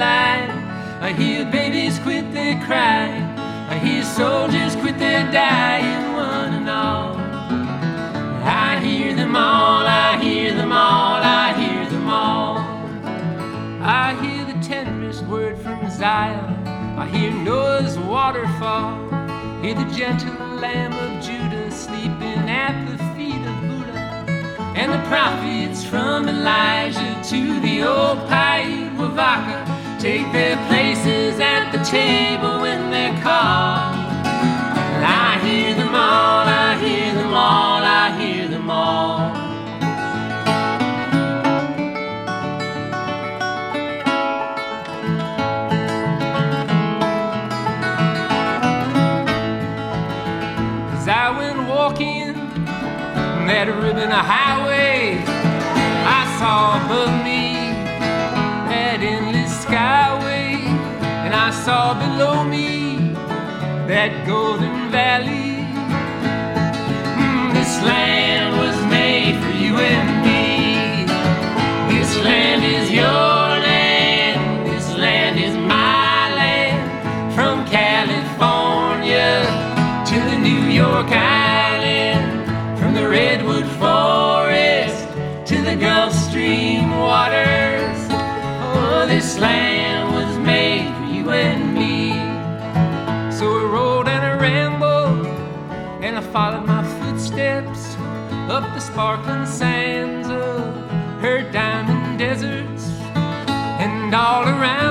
I 1.02 1.12
hear 1.12 1.44
babies 1.50 1.98
quit 2.00 2.32
their 2.32 2.62
crying. 2.66 3.22
I 3.70 3.78
hear 3.78 4.02
soldiers 4.04 4.76
quit 4.76 4.98
their 4.98 5.30
dying, 5.32 6.12
one 6.12 6.54
and 6.54 6.68
all. 6.68 7.16
I 8.44 8.78
hear 8.80 9.14
them 9.14 9.34
all, 9.34 9.86
I 9.86 10.18
hear 10.22 10.54
them 10.54 10.72
all, 10.72 11.22
I 11.22 11.54
hear 11.54 11.88
them 11.88 12.08
all. 12.08 12.58
I 13.82 14.14
hear 14.22 14.44
the 14.44 14.60
tenderest 14.62 15.24
word 15.24 15.58
from 15.58 15.88
Zion. 15.90 16.66
I 16.98 17.06
hear 17.08 17.30
Noah's 17.32 17.98
waterfall. 17.98 19.08
Hear 19.62 19.74
the 19.74 19.90
gentle 19.96 20.34
lamb 20.56 20.92
of 20.92 21.24
Judah 21.24 21.70
sleeping 21.70 22.48
at 22.48 22.84
the 22.86 22.98
feet 23.14 23.40
of 23.46 23.60
Buddha. 23.62 23.98
And 24.76 24.92
the 24.92 25.08
prophets 25.08 25.84
from 25.84 26.28
Elijah 26.28 27.22
to 27.30 27.60
the 27.60 27.82
old 27.84 28.18
Paiute 28.28 28.79
Wovoka 29.10 30.00
take 30.00 30.30
their 30.32 30.56
places 30.68 31.40
at 31.40 31.70
the 31.72 31.78
table 31.84 32.60
when 32.60 32.90
they're 32.90 33.20
called. 33.22 33.96
I 35.02 35.38
hear 35.44 35.74
them 35.74 35.94
all, 35.94 36.46
I 36.46 36.78
hear 36.78 37.14
them 37.14 37.34
all, 37.34 37.82
I 37.82 38.20
hear 38.20 38.48
them 38.48 38.70
all. 38.70 39.20
As 50.94 51.08
I 51.08 51.30
went 51.36 51.68
walking 51.68 52.34
that 53.46 53.66
ribbon 53.66 54.10
of 54.10 54.24
highway, 54.24 55.22
I 56.06 56.36
saw 56.38 56.78
me 56.88 57.19
saw 61.70 61.94
below 61.94 62.42
me 62.42 63.14
that 63.92 64.10
golden 64.26 64.76
valley. 64.98 65.52
Mm, 67.22 67.46
this 67.58 67.74
land 67.90 68.48
was 68.62 68.76
made 68.98 69.34
for 69.42 69.54
you 69.64 69.74
and 69.92 70.08
me. 70.26 70.48
This 71.92 72.10
land 72.26 72.62
is 72.76 72.86
your 73.02 73.44
land. 73.68 74.40
This 74.70 74.86
land 75.04 75.34
is 75.46 75.54
my 75.56 76.34
land. 76.40 76.80
From 77.36 77.56
California 77.78 79.30
to 80.10 80.16
the 80.30 80.38
New 80.48 80.64
York 80.82 81.10
Island, 81.12 82.26
from 82.80 82.92
the 82.98 83.06
redwood 83.08 83.68
forest 83.82 85.00
to 85.50 85.56
the 85.68 85.76
Gulf 85.86 86.12
Stream 86.26 86.86
waters. 87.06 88.00
Oh, 88.66 89.04
this 89.06 89.38
land 89.38 89.69
sparkling 99.00 99.46
sands 99.46 100.28
of 100.28 100.74
her 101.22 101.40
diamond 101.50 102.18
deserts, 102.18 102.84
and 103.80 104.14
all 104.14 104.42
around 104.42 104.89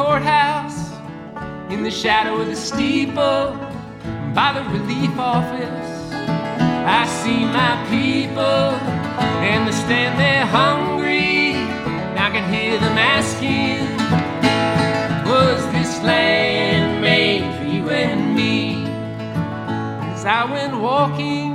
courthouse, 0.00 0.92
in 1.68 1.82
the 1.82 1.90
shadow 1.90 2.40
of 2.40 2.46
the 2.46 2.56
steeple, 2.56 3.52
by 4.34 4.50
the 4.56 4.64
relief 4.70 5.14
office, 5.18 5.90
I 7.00 7.04
see 7.20 7.44
my 7.44 7.74
people, 7.90 8.62
and 9.44 9.68
they 9.68 9.72
stand 9.72 10.18
there 10.18 10.46
hungry. 10.46 11.52
I 12.16 12.30
can 12.34 12.50
hear 12.50 12.78
them 12.78 12.96
asking, 12.96 13.84
Was 15.30 15.60
this 15.74 16.02
land 16.02 17.02
made 17.02 17.44
for 17.58 17.64
you 17.64 17.90
and 17.90 18.34
me? 18.34 18.84
As 20.14 20.24
I 20.24 20.50
went 20.50 20.80
walking, 20.80 21.52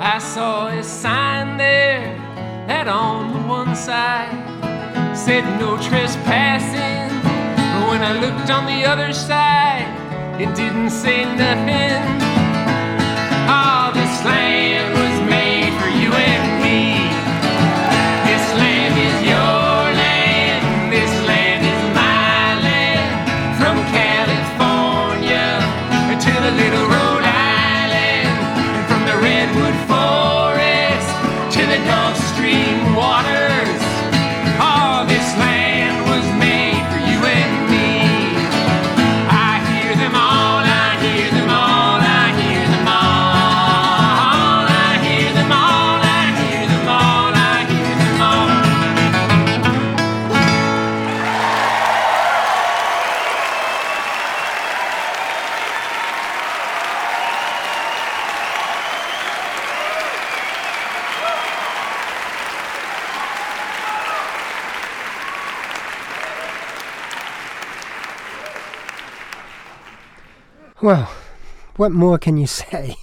I 0.00 0.18
saw 0.18 0.66
a 0.66 0.82
sign 0.82 1.58
there 1.58 2.06
that 2.66 2.88
on 2.88 3.32
the 3.34 3.48
one 3.48 3.76
side 3.76 4.34
said 5.16 5.44
no 5.60 5.76
trespassing. 5.80 6.95
When 7.96 8.04
I 8.04 8.12
looked 8.20 8.50
on 8.50 8.66
the 8.66 8.84
other 8.84 9.10
side, 9.14 9.88
it 10.38 10.54
didn't 10.54 10.90
say 10.90 11.24
nothing. 11.24 12.20
Oh, 13.48 13.90
this 13.94 14.22
land 14.22 14.92
was 14.92 15.30
made 15.30 15.72
for 15.80 15.88
you 15.88 16.12
and 16.12 16.42
me. 16.50 16.55
Well, 70.86 71.10
what 71.74 71.90
more 71.90 72.16
can 72.16 72.36
you 72.36 72.46
say? 72.62 72.94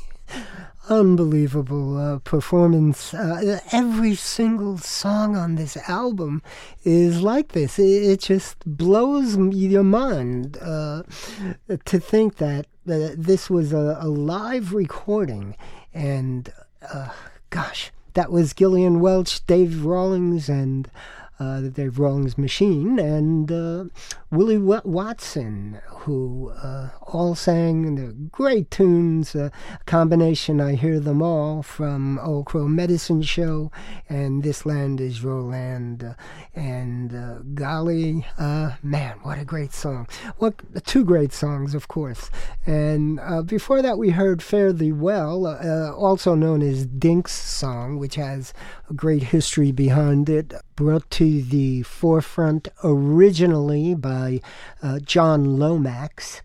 Unbelievable 0.87 1.97
uh, 1.97 2.19
performance. 2.19 3.13
Uh, 3.13 3.59
every 3.73 4.15
single 4.15 4.77
song 4.77 5.35
on 5.35 5.55
this 5.55 5.75
album 5.89 6.41
is 6.85 7.21
like 7.21 7.49
this. 7.49 7.77
It, 7.77 7.83
it 7.83 8.21
just 8.21 8.55
blows 8.65 9.35
your 9.35 9.83
mind 9.83 10.57
uh, 10.61 11.03
to 11.83 11.99
think 11.99 12.37
that 12.37 12.67
this 12.85 13.49
was 13.49 13.73
a, 13.73 13.97
a, 13.99 14.07
live 14.07 14.71
recording. 14.71 15.57
And 15.93 16.53
uh, 16.89 17.09
gosh, 17.49 17.91
that 18.13 18.31
was 18.31 18.53
Gillian 18.53 19.01
Welch, 19.01 19.45
Dave 19.45 19.83
Rawlings, 19.83 20.47
and 20.47 20.89
uh, 21.43 21.61
Dave 21.61 21.99
Rawlings 21.99 22.37
Machine, 22.37 22.99
and 22.99 23.51
uh, 23.51 23.85
Willie 24.31 24.57
Watson, 24.57 25.79
who 25.87 26.51
uh, 26.61 26.89
all 27.01 27.35
sang 27.35 27.95
the 27.95 28.13
great 28.31 28.71
tunes. 28.71 29.35
A 29.35 29.51
combination, 29.85 30.61
I 30.61 30.75
hear 30.75 30.99
them 30.99 31.21
all 31.21 31.61
from 31.61 32.19
Old 32.19 32.45
Crow 32.45 32.67
Medicine 32.67 33.21
Show 33.21 33.71
and 34.09 34.43
This 34.43 34.65
Land 34.65 35.01
Is 35.01 35.21
Your 35.21 35.41
Land. 35.41 36.03
Uh, 36.03 36.13
and 36.55 37.13
uh, 37.13 37.39
golly, 37.53 38.25
uh, 38.37 38.73
man, 38.81 39.17
what 39.23 39.39
a 39.39 39.45
great 39.45 39.73
song! 39.73 40.07
What 40.37 40.61
two 40.85 41.03
great 41.03 41.33
songs, 41.33 41.73
of 41.73 41.87
course. 41.87 42.29
And 42.65 43.19
before 43.47 43.81
that, 43.81 43.97
we 43.97 44.11
heard 44.11 44.41
Fare 44.41 44.71
Thee 44.71 44.91
Well, 44.91 45.45
also 45.95 46.35
known 46.35 46.61
as 46.61 46.85
Dink's 46.85 47.33
song, 47.33 47.97
which 47.97 48.15
has 48.15 48.53
a 48.89 48.93
great 48.93 49.23
history 49.23 49.71
behind 49.71 50.29
it 50.29 50.53
brought 50.75 51.09
to 51.11 51.25
the 51.41 51.83
forefront 51.83 52.67
originally 52.83 53.93
by 53.95 54.41
uh, 54.81 54.99
John 54.99 55.57
Lomax, 55.57 56.41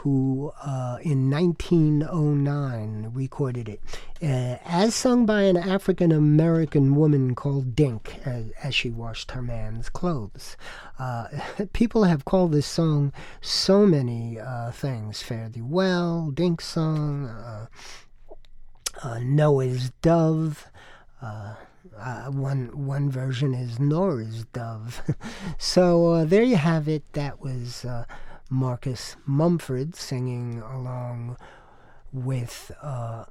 who 0.00 0.50
uh, 0.62 0.96
in 1.02 1.30
1909 1.30 3.10
recorded 3.12 3.68
it, 3.68 3.80
uh, 4.22 4.56
as 4.64 4.94
sung 4.94 5.26
by 5.26 5.42
an 5.42 5.58
African 5.58 6.10
American 6.10 6.94
woman 6.94 7.34
called 7.34 7.74
Dink 7.74 8.18
as, 8.24 8.50
as, 8.62 8.74
she 8.74 8.88
washed 8.88 9.32
her 9.32 9.42
man's 9.42 9.90
clothes. 9.90 10.56
Uh, 10.98 11.26
people 11.74 12.04
have 12.04 12.24
called 12.24 12.52
this 12.52 12.66
song 12.66 13.12
so 13.42 13.84
many 13.84 14.40
uh, 14.40 14.70
things 14.70 15.22
Fare 15.22 15.50
Thee 15.50 15.60
Well, 15.60 16.30
Dink's 16.32 16.66
song, 16.66 17.26
uh, 17.26 17.66
Noah's 19.20 19.90
Dove. 20.00 20.66
Uh, 22.00 22.30
one 22.30 22.86
one 22.86 23.10
version 23.10 23.52
is 23.52 23.78
Nora's 23.78 24.44
dove. 24.46 25.02
so 25.58 26.06
uh, 26.08 26.24
there 26.24 26.42
you 26.42 26.56
have 26.56 26.88
it. 26.88 27.02
That 27.12 27.40
was 27.40 27.84
uh, 27.84 28.04
Marcus 28.48 29.16
Mumford 29.26 29.94
singing 29.94 30.62
along 30.62 31.36
with 32.12 32.72
uh, 32.82 33.24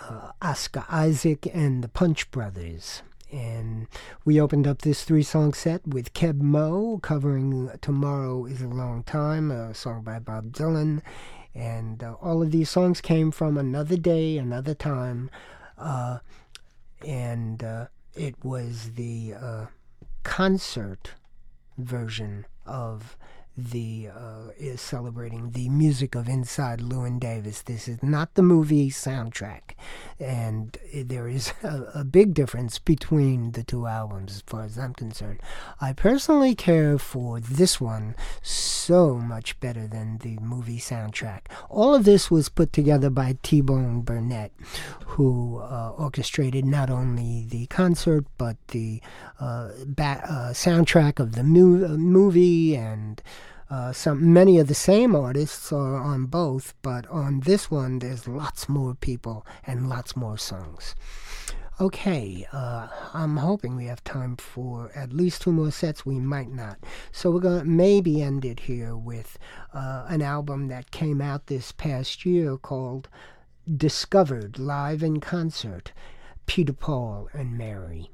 uh, 0.00 0.32
Oscar 0.42 0.84
Isaac 0.88 1.46
and 1.54 1.82
the 1.84 1.88
Punch 1.88 2.30
Brothers. 2.30 3.02
And 3.32 3.86
we 4.24 4.40
opened 4.40 4.66
up 4.66 4.82
this 4.82 5.04
three 5.04 5.22
song 5.22 5.54
set 5.54 5.86
with 5.86 6.12
Keb' 6.14 6.40
Mo' 6.40 6.98
covering 7.02 7.70
Tomorrow 7.80 8.46
is 8.46 8.60
a 8.60 8.68
Long 8.68 9.02
Time, 9.02 9.50
a 9.50 9.74
song 9.74 10.02
by 10.02 10.18
Bob 10.18 10.52
Dylan. 10.52 11.00
And 11.54 12.02
uh, 12.02 12.14
all 12.20 12.42
of 12.42 12.50
these 12.50 12.70
songs 12.70 13.00
came 13.00 13.30
from 13.30 13.56
Another 13.56 13.96
Day, 13.96 14.36
Another 14.36 14.74
Time 14.74 15.30
and 17.04 17.62
uh, 17.62 17.86
it 18.14 18.34
was 18.42 18.92
the 18.94 19.34
uh, 19.34 19.66
concert 20.22 21.12
version 21.78 22.46
of 22.66 23.16
the 23.56 24.08
uh, 24.08 24.50
is 24.58 24.80
celebrating 24.80 25.50
the 25.52 25.68
music 25.68 26.14
of 26.14 26.28
Inside 26.28 26.80
Llewyn 26.80 27.20
Davis. 27.20 27.62
This 27.62 27.86
is 27.86 28.02
not 28.02 28.34
the 28.34 28.42
movie 28.42 28.90
soundtrack, 28.90 29.76
and 30.18 30.76
there 30.92 31.28
is 31.28 31.52
a, 31.62 31.90
a, 31.94 32.04
big 32.04 32.34
difference 32.34 32.78
between 32.78 33.52
the 33.52 33.62
two 33.62 33.86
albums 33.86 34.36
as 34.36 34.42
far 34.42 34.62
as 34.62 34.76
I'm 34.76 34.92
concerned. 34.92 35.40
I 35.80 35.92
personally 35.92 36.54
care 36.54 36.98
for 36.98 37.38
this 37.38 37.80
one 37.80 38.16
so 38.42 39.14
much 39.14 39.58
better 39.60 39.86
than 39.86 40.18
the 40.18 40.36
movie 40.38 40.78
soundtrack. 40.78 41.42
All 41.70 41.94
of 41.94 42.04
this 42.04 42.30
was 42.30 42.48
put 42.48 42.72
together 42.72 43.10
by 43.10 43.38
T 43.42 43.60
Bone 43.60 44.00
Burnett, 44.00 44.52
who 45.06 45.58
uh, 45.58 45.92
orchestrated 45.96 46.64
not 46.64 46.90
only 46.90 47.46
the 47.48 47.66
concert 47.66 48.24
but 48.36 48.56
the 48.68 49.00
uh, 49.38 49.70
ba- 49.86 50.24
uh, 50.28 50.52
soundtrack 50.52 51.20
of 51.20 51.32
the 51.32 51.44
mu- 51.44 51.84
uh, 51.84 51.88
movie 51.96 52.74
and 52.74 53.22
uh, 53.70 53.92
some 53.92 54.32
many 54.32 54.58
of 54.58 54.68
the 54.68 54.74
same 54.74 55.14
artists 55.14 55.72
are 55.72 55.96
on 55.96 56.26
both, 56.26 56.74
but 56.82 57.06
on 57.08 57.40
this 57.40 57.70
one 57.70 57.98
there's 57.98 58.28
lots 58.28 58.68
more 58.68 58.94
people 58.94 59.46
and 59.66 59.88
lots 59.88 60.16
more 60.16 60.38
songs. 60.38 60.94
Okay, 61.80 62.46
uh, 62.52 62.86
I'm 63.12 63.38
hoping 63.38 63.74
we 63.74 63.86
have 63.86 64.04
time 64.04 64.36
for 64.36 64.92
at 64.94 65.12
least 65.12 65.42
two 65.42 65.52
more 65.52 65.72
sets. 65.72 66.06
We 66.06 66.20
might 66.20 66.50
not, 66.50 66.78
so 67.10 67.30
we're 67.30 67.40
gonna 67.40 67.64
maybe 67.64 68.22
end 68.22 68.44
it 68.44 68.60
here 68.60 68.96
with 68.96 69.38
uh, 69.72 70.04
an 70.08 70.22
album 70.22 70.68
that 70.68 70.92
came 70.92 71.20
out 71.20 71.46
this 71.46 71.72
past 71.72 72.24
year 72.24 72.56
called 72.56 73.08
"Discovered 73.76 74.58
Live 74.58 75.02
in 75.02 75.20
Concert." 75.20 75.92
Peter 76.46 76.72
Paul 76.72 77.28
and 77.32 77.56
Mary. 77.56 78.10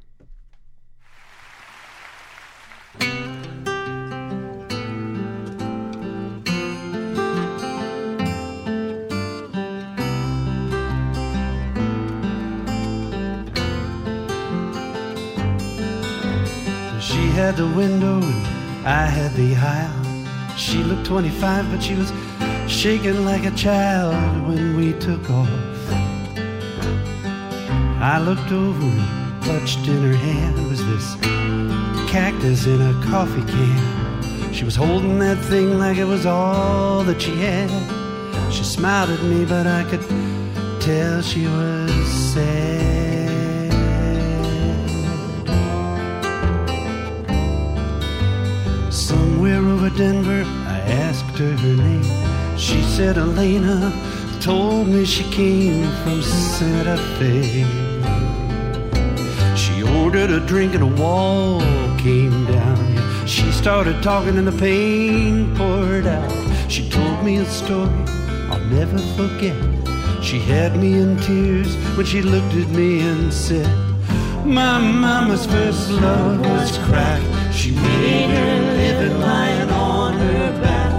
Had 17.40 17.56
the 17.56 17.66
window 17.68 18.20
and 18.20 18.86
I 18.86 19.06
had 19.06 19.32
the 19.32 19.56
aisle. 19.56 20.56
She 20.58 20.78
looked 20.84 21.06
25, 21.06 21.70
but 21.70 21.82
she 21.82 21.94
was 21.94 22.12
shaking 22.68 23.24
like 23.24 23.46
a 23.46 23.50
child 23.52 24.14
when 24.46 24.76
we 24.76 24.92
took 25.06 25.24
off. 25.30 25.48
I 28.12 28.18
looked 28.18 28.52
over 28.52 28.84
and 28.84 29.42
clutched 29.42 29.88
in 29.88 30.02
her 30.02 30.18
hand 30.28 30.68
was 30.68 30.84
this 30.84 31.06
cactus 32.12 32.66
in 32.66 32.82
a 32.82 32.92
coffee 33.04 33.46
can. 33.50 34.52
She 34.52 34.66
was 34.66 34.76
holding 34.76 35.18
that 35.20 35.38
thing 35.38 35.78
like 35.78 35.96
it 35.96 36.04
was 36.04 36.26
all 36.26 37.04
that 37.04 37.22
she 37.22 37.34
had. 37.36 37.70
She 38.52 38.64
smiled 38.64 39.08
at 39.08 39.22
me, 39.22 39.46
but 39.46 39.66
I 39.66 39.84
could 39.84 40.04
tell 40.82 41.22
she 41.22 41.46
was 41.46 41.90
sad. 42.34 42.89
Somewhere 49.00 49.64
over 49.64 49.88
Denver. 49.90 50.44
I 50.66 50.78
asked 51.06 51.38
her 51.38 51.56
her 51.56 51.76
name. 51.76 52.58
She 52.58 52.82
said 52.82 53.16
Elena. 53.16 53.92
Told 54.40 54.88
me 54.88 55.04
she 55.04 55.24
came 55.24 55.90
from 56.02 56.22
Santa 56.22 56.96
Fe. 57.16 57.64
She 59.56 59.82
ordered 59.82 60.30
a 60.30 60.40
drink 60.40 60.74
and 60.74 60.82
a 60.82 61.02
wall 61.02 61.60
came 61.98 62.46
down. 62.46 63.26
She 63.26 63.50
started 63.52 64.02
talking 64.02 64.36
and 64.36 64.46
the 64.46 64.58
pain 64.58 65.54
poured 65.56 66.06
out. 66.06 66.32
She 66.70 66.88
told 66.88 67.24
me 67.24 67.36
a 67.36 67.44
story 67.44 67.90
I'll 68.50 68.64
never 68.66 68.98
forget. 69.16 69.56
She 70.22 70.38
had 70.38 70.76
me 70.76 70.98
in 70.98 71.16
tears 71.18 71.74
when 71.96 72.06
she 72.06 72.20
looked 72.22 72.54
at 72.54 72.68
me 72.68 73.00
and 73.00 73.32
said, 73.32 73.70
My 74.44 74.78
mama's 74.78 75.46
first 75.46 75.90
love 75.90 76.40
was 76.40 76.78
crack. 76.88 77.39
She 77.52 77.72
made 77.72 78.30
her 78.30 78.60
living 78.76 79.20
lying 79.20 79.70
on 79.70 80.14
her 80.14 80.60
back. 80.62 80.90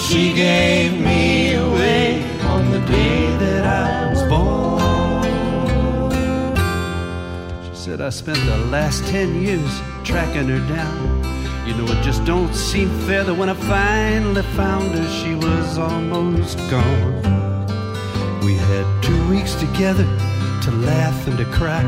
She 0.00 0.32
gave 0.32 0.92
me 0.98 1.54
away 1.54 2.24
on 2.42 2.70
the 2.70 2.80
day 2.80 3.36
that 3.36 3.64
I 3.66 4.10
was 4.10 4.22
born. 4.24 4.50
She 7.64 7.74
said 7.74 8.00
I 8.00 8.08
spent 8.10 8.38
the 8.46 8.56
last 8.56 9.06
ten 9.06 9.40
years 9.42 9.80
tracking 10.02 10.48
her 10.48 10.74
down. 10.74 11.20
You 11.66 11.74
know, 11.76 11.84
it 11.92 12.02
just 12.02 12.24
don't 12.24 12.54
seem 12.54 12.88
fair 13.06 13.22
that 13.22 13.34
when 13.34 13.48
I 13.48 13.54
finally 13.54 14.42
found 14.56 14.94
her, 14.94 15.08
she 15.22 15.34
was 15.34 15.78
almost 15.78 16.58
gone. 16.70 17.22
We 18.42 18.54
had 18.54 18.86
two 19.02 19.28
weeks 19.28 19.54
together 19.54 20.06
to 20.62 20.70
laugh 20.72 21.28
and 21.28 21.36
to 21.38 21.44
cry, 21.44 21.84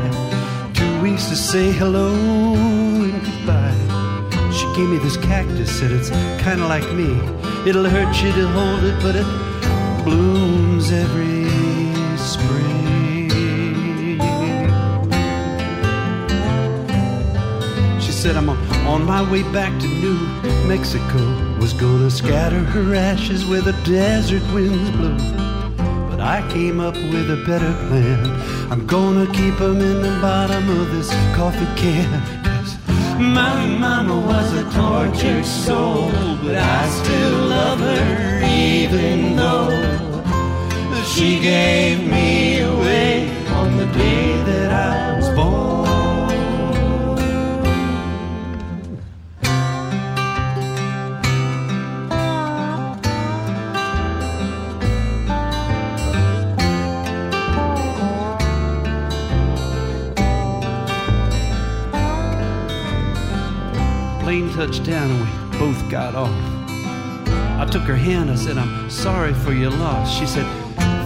two 0.73 1.01
weeks 1.01 1.27
to 1.29 1.35
say 1.35 1.71
hello 1.71 2.82
goodbye. 3.23 3.75
She 4.51 4.65
gave 4.75 4.89
me 4.89 4.97
this 4.97 5.17
cactus, 5.17 5.71
said 5.79 5.91
it's 5.91 6.09
kind 6.43 6.61
of 6.61 6.69
like 6.69 6.87
me. 6.93 7.11
It'll 7.67 7.89
hurt 7.89 8.15
you 8.21 8.31
to 8.33 8.47
hold 8.49 8.83
it, 8.83 9.01
but 9.01 9.15
it 9.15 9.25
blooms 10.03 10.91
every 10.91 11.45
spring. 12.17 13.29
She 17.99 18.11
said, 18.11 18.35
I'm 18.35 18.49
on 18.87 19.05
my 19.05 19.21
way 19.31 19.43
back 19.51 19.79
to 19.81 19.87
New 19.87 20.19
Mexico 20.67 21.57
Was 21.59 21.73
gonna 21.73 22.11
scatter 22.11 22.59
her 22.59 22.95
ashes 22.95 23.45
where 23.45 23.61
the 23.61 23.73
desert 23.83 24.43
winds 24.53 24.89
blow. 24.91 25.17
But 26.09 26.19
I 26.19 26.47
came 26.51 26.79
up 26.79 26.95
with 26.95 27.31
a 27.31 27.43
better 27.45 27.73
plan. 27.87 28.25
I'm 28.71 28.85
gonna 28.85 29.27
keep 29.27 29.59
'em 29.61 29.79
in 29.79 30.01
the 30.01 30.17
bottom 30.21 30.69
of 30.79 30.91
this 30.91 31.09
coffee 31.35 31.67
can. 31.75 32.42
My 33.19 33.65
mama 33.65 34.19
was 34.19 34.53
a 34.53 34.63
tortured 34.71 35.45
soul, 35.45 36.11
but 36.41 36.55
I 36.55 36.89
still 36.89 37.37
love 37.47 37.79
her 37.79 38.41
even 38.45 39.35
though 39.35 41.03
she 41.05 41.39
gave 41.39 41.99
me 42.05 42.59
away 42.61 43.29
on 43.49 43.77
the 43.77 43.85
day 43.85 44.41
that 44.43 44.71
I 44.71 45.15
was 45.17 45.29
born. 45.35 45.72
Touched 64.53 64.83
down 64.83 65.09
and 65.09 65.21
we 65.51 65.57
both 65.57 65.89
got 65.89 66.13
off. 66.13 66.29
I 67.59 67.65
took 67.71 67.83
her 67.83 67.95
hand, 67.95 68.29
I 68.29 68.35
said, 68.35 68.57
I'm 68.57 68.89
sorry 68.89 69.33
for 69.33 69.51
your 69.51 69.71
loss. 69.71 70.15
She 70.15 70.27
said, 70.27 70.45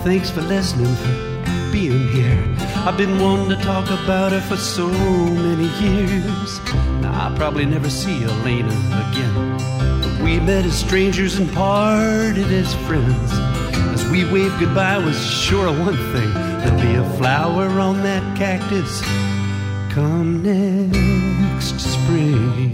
Thanks 0.03 0.29
for 0.29 0.41
listening, 0.41 0.93
for 0.95 1.71
being 1.71 2.09
here. 2.09 2.55
I've 2.85 2.97
been 2.97 3.19
wanting 3.19 3.57
to 3.57 3.63
talk 3.63 3.85
about 3.85 4.33
her 4.33 4.41
for 4.41 4.57
so 4.57 4.87
many 4.87 5.67
years. 5.81 6.59
Now, 7.01 7.29
I'll 7.29 7.37
probably 7.37 7.65
never 7.65 7.89
see 7.89 8.23
Elena 8.23 8.73
again. 9.09 9.57
But 10.01 10.21
we 10.21 10.39
met 10.41 10.65
as 10.65 10.77
strangers 10.77 11.39
and 11.39 11.51
parted 11.53 12.51
as 12.51 12.73
friends. 12.85 13.31
As 13.93 14.09
we 14.09 14.29
waved 14.29 14.59
goodbye, 14.59 14.97
was 14.97 15.17
sure 15.25 15.67
of 15.67 15.79
one 15.79 15.97
thing 16.13 16.33
there'll 16.33 16.81
be 16.81 16.95
a 16.95 17.17
flower 17.17 17.67
on 17.79 18.03
that 18.03 18.37
cactus 18.37 19.01
come 19.97 20.43
next 20.43 21.79
spring. 21.79 22.71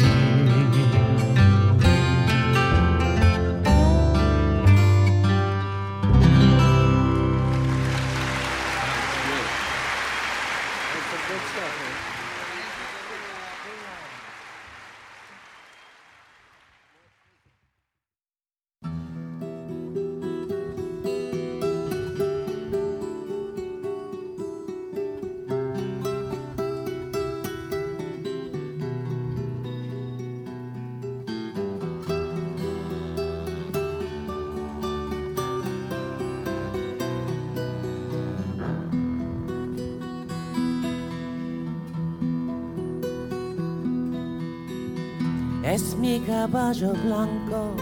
Es 45.74 45.96
mi 45.98 46.20
caballo 46.20 46.94
blanco 47.04 47.76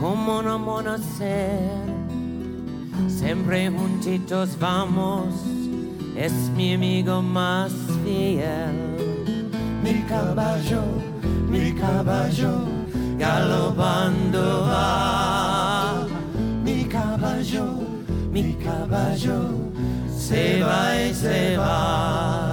como 0.00 0.38
un 0.38 0.48
amanecer. 0.48 1.60
Siempre 3.06 3.70
juntitos 3.70 4.58
vamos, 4.58 5.26
es 6.16 6.32
mi 6.56 6.72
amigo 6.72 7.20
más 7.20 7.70
fiel. 8.02 8.96
Mi 9.84 10.02
caballo, 10.08 10.80
mi 11.50 11.70
caballo, 11.74 12.64
galopando 13.18 14.62
va. 14.62 16.06
Mi 16.64 16.84
caballo, 16.84 17.74
mi 18.32 18.54
caballo, 18.54 19.50
se 20.16 20.62
va 20.62 20.96
y 20.98 21.12
se 21.12 21.58
va. 21.58 22.49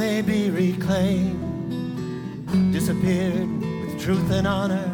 They 0.00 0.22
be 0.22 0.48
reclaimed? 0.48 1.38
Disappeared 2.72 3.50
with 3.60 4.00
truth 4.00 4.30
and 4.30 4.46
honor, 4.46 4.90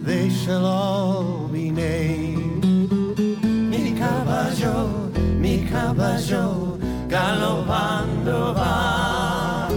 they 0.00 0.30
shall 0.30 0.64
all 0.64 1.48
be 1.48 1.70
named. 1.70 2.64
Mi 3.44 3.92
caballo, 3.92 5.10
mi 5.38 5.66
caballo, 5.68 6.78
galopando 7.08 8.54
va. 8.54 9.68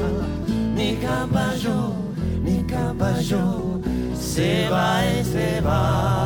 Mi 0.74 0.96
caballo, 1.06 1.94
mi 2.42 2.64
caballo, 2.64 3.82
se 4.16 4.70
va 4.70 5.04
y 5.06 5.24
se 5.24 5.60
va. 5.60 6.25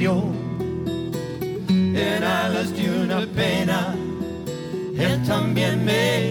Corrió. 0.00 0.22
En 1.68 2.24
alas 2.24 2.74
de 2.74 3.02
una 3.02 3.26
pena, 3.34 3.94
él 4.96 5.22
también 5.26 5.84
me 5.84 6.29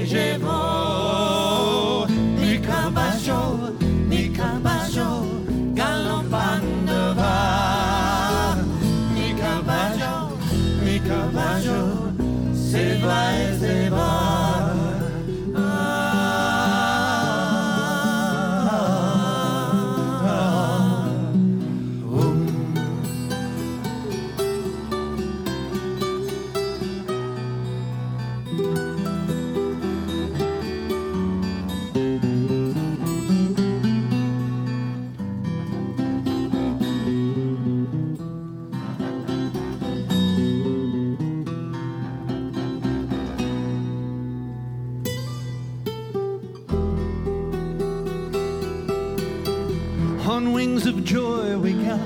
On 50.29 50.53
wings 50.53 50.85
of 50.85 51.03
joy 51.03 51.57
we 51.57 51.73
gallop, 51.73 52.01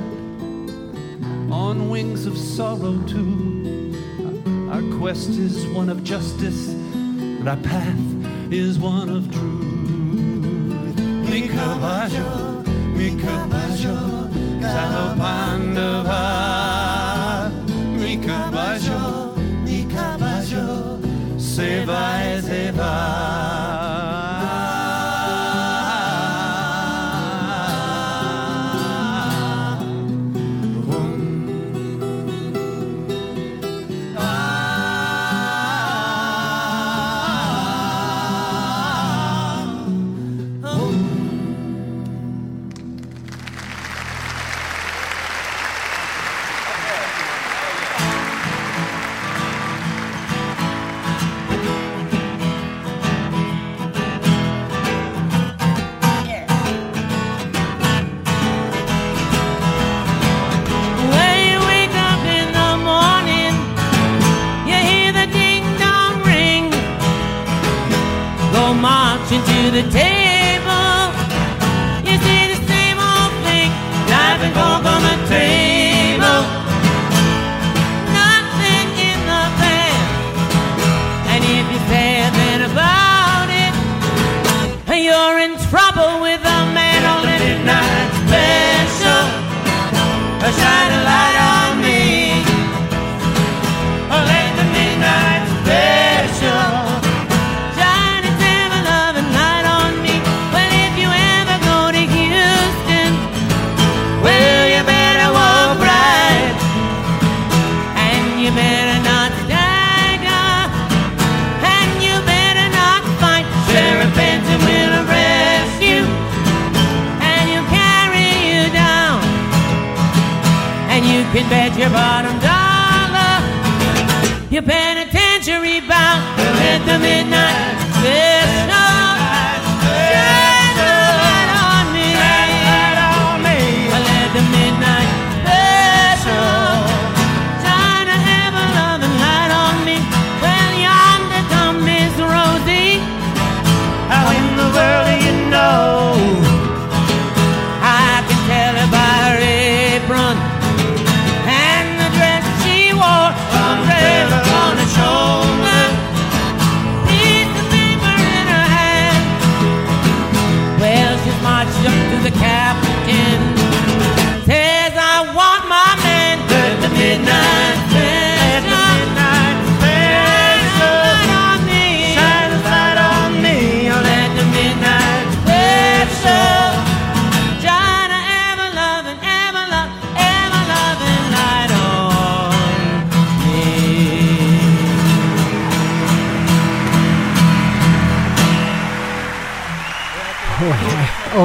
on 1.52 1.90
wings 1.90 2.26
of 2.26 2.38
sorrow 2.38 2.98
too. 3.06 3.94
Our 4.72 4.82
quest 4.98 5.32
is 5.32 5.68
one 5.76 5.90
of 5.90 6.06
justice, 6.06 6.70
and 6.70 7.50
our 7.50 7.58
path 7.58 8.00
is 8.50 8.80
one 8.80 9.10
of 9.10 9.30
truth. 9.30 10.98
Mi 11.30 11.50
caballo, 11.50 12.64
mi 12.95 13.10
caballo, 13.22 14.30
galopando 14.62 16.04
va. 16.06 17.52
Mi 18.00 18.16
caballo, 18.16 19.36
mi 19.66 19.84
caballo, 19.94 20.98
se 21.38 21.84
va 21.84 22.41
se 22.41 22.72
va. 22.72 23.43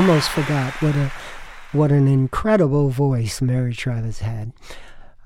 Almost 0.08 0.30
forgot 0.30 0.72
what 0.80 0.96
a 0.96 1.12
what 1.72 1.92
an 1.92 2.08
incredible 2.08 2.88
voice 2.88 3.42
Mary 3.42 3.74
Travers 3.74 4.20
had. 4.20 4.54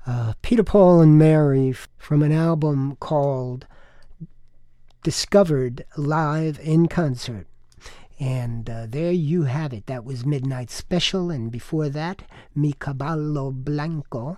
Uh, 0.05 0.33
Peter 0.41 0.61
Paul 0.61 0.99
and 0.99 1.17
Mary 1.17 1.73
from 1.97 2.21
an 2.21 2.33
album 2.33 2.97
called 2.97 3.65
Discovered 5.01 5.85
Live 5.95 6.59
in 6.59 6.89
Concert. 6.89 7.47
And 8.19 8.69
uh, 8.69 8.87
there 8.89 9.13
you 9.13 9.43
have 9.43 9.71
it. 9.71 9.85
That 9.85 10.03
was 10.03 10.25
Midnight 10.25 10.69
Special. 10.69 11.31
And 11.31 11.49
before 11.49 11.87
that, 11.87 12.23
Mi 12.53 12.73
Caballo 12.73 13.51
Blanco 13.51 14.35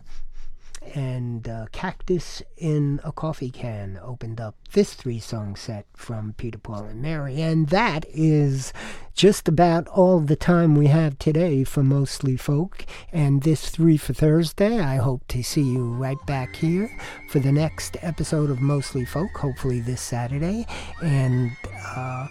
and 0.94 1.48
uh, 1.48 1.66
Cactus 1.72 2.42
in 2.58 3.00
a 3.04 3.12
Coffee 3.12 3.50
Can 3.50 4.00
opened 4.04 4.40
up 4.40 4.56
this 4.74 4.94
three 4.94 5.20
song 5.20 5.56
set 5.56 5.86
from 5.94 6.34
Peter, 6.38 6.58
Paul, 6.58 6.84
and 6.86 7.02
Mary. 7.02 7.42
And 7.42 7.70
that 7.70 8.06
is 8.10 8.74
just 9.14 9.48
about 9.48 9.88
all 9.88 10.20
the 10.20 10.36
time 10.36 10.76
we 10.76 10.88
have 10.88 11.18
today 11.18 11.64
for 11.64 11.84
Mostly 11.84 12.38
Folk. 12.38 12.86
And 13.12 13.44
this 13.44 13.70
three 13.70 13.98
for 13.98 14.14
Thursday, 14.14 14.80
I 14.80 14.98
hope 14.98 15.28
to 15.30 15.44
see 15.44 15.64
you 15.64 15.86
right 15.86 16.24
back 16.26 16.56
here 16.56 16.90
for 17.30 17.40
the 17.40 17.52
next 17.52 17.98
episode 18.02 18.50
of 18.50 18.62
Mostly 18.62 19.06
Folk, 19.06 19.32
hopefully 19.38 19.80
this 19.80 20.02
Saturday. 20.02 20.66
And, 21.02 21.52
uh, 21.96 22.28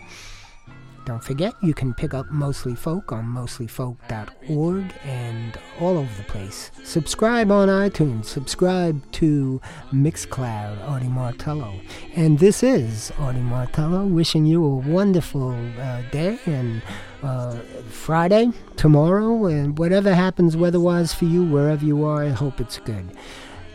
don't 1.04 1.22
forget, 1.22 1.54
you 1.62 1.74
can 1.74 1.92
pick 1.92 2.14
up 2.14 2.30
Mostly 2.30 2.74
Folk 2.74 3.12
on 3.12 3.24
mostlyfolk.org 3.26 4.94
and 5.04 5.58
all 5.80 5.98
over 5.98 6.14
the 6.16 6.22
place. 6.24 6.70
Subscribe 6.82 7.50
on 7.50 7.68
iTunes. 7.68 8.24
Subscribe 8.26 9.00
to 9.12 9.60
Mixcloud, 9.92 10.88
Artie 10.88 11.08
Martello. 11.08 11.74
And 12.14 12.38
this 12.38 12.62
is 12.62 13.12
Artie 13.18 13.40
Martello 13.40 14.04
wishing 14.06 14.46
you 14.46 14.64
a 14.64 14.76
wonderful 14.76 15.52
uh, 15.78 16.02
day 16.10 16.38
and 16.46 16.82
uh, 17.22 17.56
Friday, 17.90 18.50
tomorrow, 18.76 19.46
and 19.46 19.78
whatever 19.78 20.14
happens 20.14 20.56
weather-wise 20.56 21.12
for 21.12 21.26
you, 21.26 21.44
wherever 21.44 21.84
you 21.84 22.04
are, 22.04 22.24
I 22.24 22.30
hope 22.30 22.60
it's 22.60 22.78
good. 22.78 23.16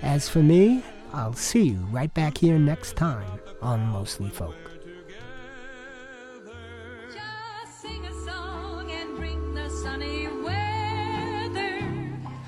As 0.02 0.30
for 0.30 0.40
me, 0.40 0.84
I'll 1.14 1.34
see 1.34 1.64
you 1.64 1.78
right 1.92 2.14
back 2.14 2.38
here 2.38 2.60
next 2.60 2.96
time 2.96 3.40
on 3.62 3.82
Mostly 3.88 4.30
Folk. 4.30 4.69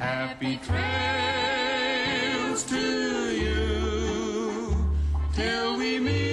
Happy 0.01 0.57
trails 0.57 0.81
to 2.63 2.75
you 3.29 4.75
till 5.35 5.77
we 5.77 5.99
meet. 5.99 6.30